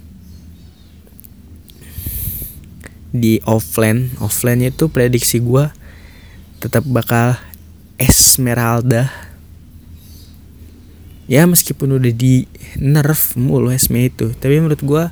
di 3.14 3.38
offline. 3.46 4.10
Offline 4.18 4.66
itu 4.66 4.90
prediksi 4.90 5.38
gue 5.38 5.70
tetap 6.58 6.82
bakal 6.90 7.38
Esmeralda. 7.94 9.06
Ya 11.30 11.46
meskipun 11.46 11.96
udah 12.02 12.10
di 12.10 12.50
nerf 12.76 13.38
mulu 13.38 13.72
Esme 13.72 14.12
itu 14.12 14.36
tapi 14.36 14.60
menurut 14.60 14.82
gue 14.84 15.04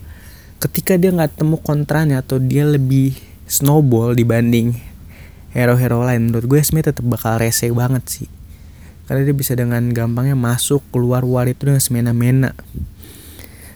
ketika 0.61 1.01
dia 1.01 1.09
nggak 1.09 1.41
temu 1.41 1.57
kontranya 1.57 2.21
atau 2.21 2.37
dia 2.37 2.69
lebih 2.69 3.17
snowball 3.49 4.13
dibanding 4.13 4.77
hero-hero 5.57 6.05
lain 6.05 6.29
menurut 6.29 6.45
gue 6.45 6.59
Esme 6.61 6.85
tetap 6.85 7.07
bakal 7.07 7.41
rese 7.41 7.71
banget 7.73 8.05
sih. 8.11 8.29
Karena 9.09 9.25
dia 9.25 9.33
bisa 9.33 9.57
dengan 9.57 9.89
gampangnya 9.95 10.37
masuk 10.37 10.85
keluar 10.93 11.25
war 11.25 11.49
itu 11.49 11.65
dengan 11.65 11.81
semena-mena. 11.81 12.53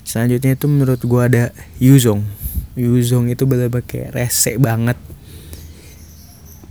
Selanjutnya 0.07 0.55
itu 0.55 0.71
menurut 0.71 1.03
gua 1.03 1.27
ada 1.27 1.45
Yuzong 1.83 2.46
Yuzong 2.77 3.33
itu 3.33 3.49
bener-bener 3.49 3.83
kayak 3.83 4.13
rese 4.13 4.61
banget. 4.61 5.01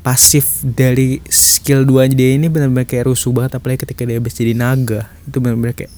Pasif 0.05 0.61
dari 0.61 1.17
skill 1.25 1.81
2 1.81 2.13
dia 2.13 2.37
ini 2.37 2.45
benar-benar 2.45 2.85
kayak 2.85 3.09
rusuh 3.09 3.33
banget 3.33 3.57
apalagi 3.57 3.89
ketika 3.89 4.05
dia 4.05 4.21
habis 4.21 4.37
jadi 4.37 4.53
naga. 4.53 5.09
Itu 5.25 5.41
benar-benar 5.41 5.73
kayak 5.73 5.89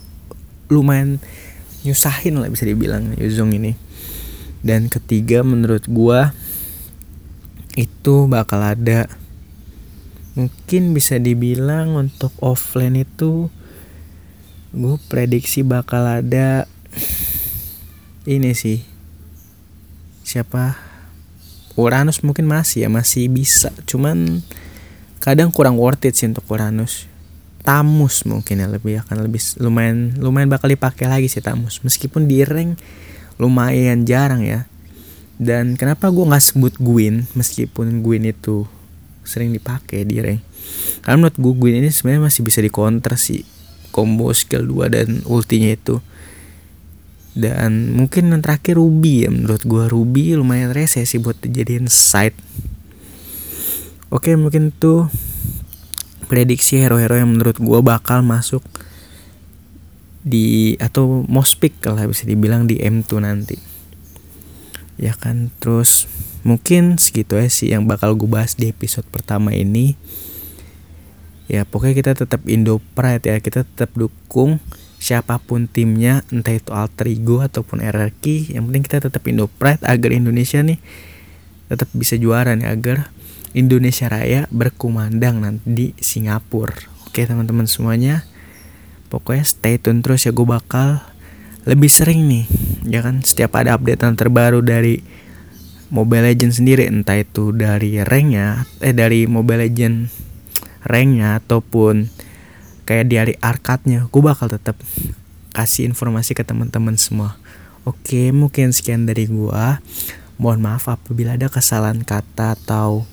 lumayan 0.72 1.20
nyusahin 1.84 2.39
lah 2.39 2.48
bisa 2.48 2.63
dibilang 2.63 3.20
Yuzong 3.20 3.52
ini. 3.52 3.76
Dan 4.63 4.88
ketiga 4.88 5.43
menurut 5.43 5.84
gua 5.91 6.32
itu 7.76 8.26
bakal 8.26 8.63
ada 8.63 9.06
mungkin 10.38 10.93
bisa 10.93 11.17
dibilang 11.17 11.98
untuk 11.98 12.30
offline 12.41 13.02
itu 13.02 13.50
gue 14.70 14.96
prediksi 15.10 15.65
bakal 15.65 16.06
ada 16.06 16.70
ini 18.30 18.54
sih 18.54 18.97
siapa? 20.28 20.76
Uranus 21.80 22.20
mungkin 22.20 22.44
masih 22.52 22.84
ya 22.84 22.90
masih 22.92 23.32
bisa. 23.32 23.72
Cuman 23.88 24.44
kadang 25.24 25.56
kurang 25.56 25.80
worth 25.80 26.04
it 26.04 26.20
sih 26.20 26.28
untuk 26.28 26.44
Uranus. 26.52 27.08
Tamus 27.63 28.28
mungkin 28.28 28.63
ya 28.63 28.68
lebih 28.68 29.04
akan 29.08 29.28
lebih 29.28 29.40
lumayan 29.60 30.16
lumayan 30.20 30.52
bakal 30.52 30.68
dipakai 30.68 31.08
lagi 31.08 31.32
sih 31.32 31.40
Tamus. 31.40 31.80
Meskipun 31.80 32.28
di 32.28 32.44
rank 32.44 32.76
lumayan 33.40 34.04
jarang 34.04 34.44
ya. 34.44 34.68
Dan 35.38 35.78
kenapa 35.78 36.10
gue 36.12 36.26
nggak 36.28 36.44
sebut 36.44 36.74
Gwyn? 36.82 37.30
Meskipun 37.38 38.04
Gwyn 38.04 38.28
itu 38.28 38.68
sering 39.24 39.54
dipakai 39.56 40.04
di 40.04 40.18
rank. 40.20 40.42
Karena 41.06 41.24
menurut 41.24 41.38
gue 41.38 41.54
Gwyn 41.56 41.76
ini 41.86 41.94
sebenarnya 41.94 42.28
masih 42.28 42.42
bisa 42.44 42.60
dikonter 42.60 43.16
sih. 43.16 43.46
Combo 43.94 44.34
skill 44.34 44.66
2 44.66 44.94
dan 44.94 45.08
ultinya 45.30 45.70
itu 45.72 46.02
dan 47.38 47.93
mungkin 47.93 48.34
yang 48.34 48.41
terakhir 48.41 48.82
Ruby 48.82 49.23
ya 49.23 49.30
menurut 49.30 49.62
gue 49.62 49.86
Ruby 49.86 50.34
lumayan 50.34 50.73
rese 50.73 51.06
sih 51.06 51.21
buat 51.21 51.38
dijadiin 51.38 51.86
side. 51.86 52.34
Oke 54.10 54.34
mungkin 54.34 54.73
tuh 54.73 55.06
prediksi 56.26 56.82
hero-hero 56.82 57.21
yang 57.21 57.38
menurut 57.38 57.62
gue 57.62 57.80
bakal 57.86 58.26
masuk 58.26 58.65
di 60.26 60.73
atau 60.82 61.23
most 61.30 61.62
pick 61.62 61.78
lah 61.86 62.10
bisa 62.10 62.26
dibilang 62.26 62.65
di 62.65 62.82
M2 62.82 63.21
nanti. 63.21 63.58
Ya 64.97 65.13
kan? 65.13 65.54
Terus 65.62 66.10
mungkin 66.41 66.97
segitu 66.97 67.38
aja 67.38 67.54
sih 67.54 67.69
yang 67.69 67.86
bakal 67.86 68.17
gue 68.17 68.26
bahas 68.26 68.58
di 68.58 68.73
episode 68.73 69.06
pertama 69.13 69.54
ini. 69.54 69.93
Ya 71.45 71.69
pokoknya 71.69 71.95
kita 71.95 72.12
tetap 72.17 72.41
Indo 72.50 72.82
Pride 72.97 73.30
ya 73.30 73.38
kita 73.38 73.62
tetap 73.63 73.93
dukung 73.93 74.58
siapa 74.98 75.38
pun 75.38 75.70
timnya 75.70 76.26
entah 76.34 76.58
itu 76.58 76.74
Alter 76.74 77.08
Ego 77.10 77.46
ataupun 77.46 77.86
RRQ 77.86 78.54
yang 78.58 78.70
penting 78.70 78.84
kita 78.84 78.98
tetap 79.08 79.22
Indo 79.30 79.46
Pride 79.46 79.86
agar 79.86 80.10
Indonesia 80.10 80.60
nih 80.66 80.82
tetap 81.70 81.90
bisa 81.94 82.18
juara 82.18 82.58
nih 82.58 82.68
agar 82.68 83.14
Indonesia 83.54 84.10
Raya 84.10 84.46
berkumandang 84.54 85.42
nanti 85.42 85.66
di 85.66 85.88
Singapura. 85.98 86.76
Oke 87.08 87.26
teman-teman 87.26 87.66
semuanya 87.66 88.26
pokoknya 89.08 89.46
stay 89.48 89.80
tune 89.80 90.04
terus 90.04 90.28
ya 90.28 90.36
gue 90.36 90.48
bakal 90.48 91.00
lebih 91.64 91.90
sering 91.90 92.26
nih 92.28 92.46
ya 92.88 93.06
kan? 93.06 93.22
Setiap 93.22 93.54
ada 93.58 93.78
updatean 93.78 94.18
terbaru 94.18 94.66
dari 94.66 95.02
Mobile 95.88 96.34
Legend 96.34 96.52
sendiri 96.52 96.84
entah 96.90 97.16
itu 97.16 97.56
dari 97.56 98.02
ranknya 98.04 98.68
eh 98.84 98.92
dari 98.92 99.24
Mobile 99.24 99.68
Legend 99.68 100.12
ranknya 100.84 101.40
ataupun 101.40 102.12
kayak 102.88 103.06
di 103.12 103.15
arcade-nya 103.43 104.08
gue 104.08 104.21
bakal 104.23 104.47
tetap 104.47 104.80
kasih 105.52 105.91
informasi 105.91 106.32
ke 106.32 106.47
teman-teman 106.47 106.95
semua 106.95 107.36
oke 107.84 108.32
mungkin 108.32 108.71
sekian 108.71 109.04
dari 109.04 109.28
gue 109.28 109.65
mohon 110.39 110.63
maaf 110.63 110.88
apabila 110.88 111.36
ada 111.36 111.52
kesalahan 111.52 112.08
kata 112.08 112.56
atau 112.56 113.04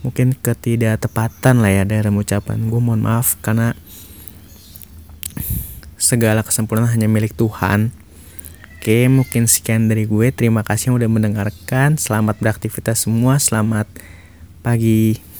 mungkin 0.00 0.32
ketidaktepatan 0.32 1.60
lah 1.60 1.70
ya 1.70 1.82
dalam 1.84 2.16
ucapan 2.16 2.72
gue 2.72 2.80
mohon 2.80 3.04
maaf 3.04 3.36
karena 3.44 3.76
segala 6.00 6.40
kesempurnaan 6.40 6.90
hanya 6.90 7.06
milik 7.06 7.36
Tuhan 7.36 7.92
Oke, 8.84 9.08
mungkin 9.08 9.48
sekian 9.48 9.88
dari 9.88 10.04
gue. 10.04 10.28
Terima 10.28 10.60
kasih 10.60 10.92
yang 10.92 11.00
udah 11.00 11.08
mendengarkan. 11.08 11.96
Selamat 11.96 12.36
beraktivitas 12.36 13.08
semua. 13.08 13.40
Selamat 13.40 13.88
pagi. 14.60 15.33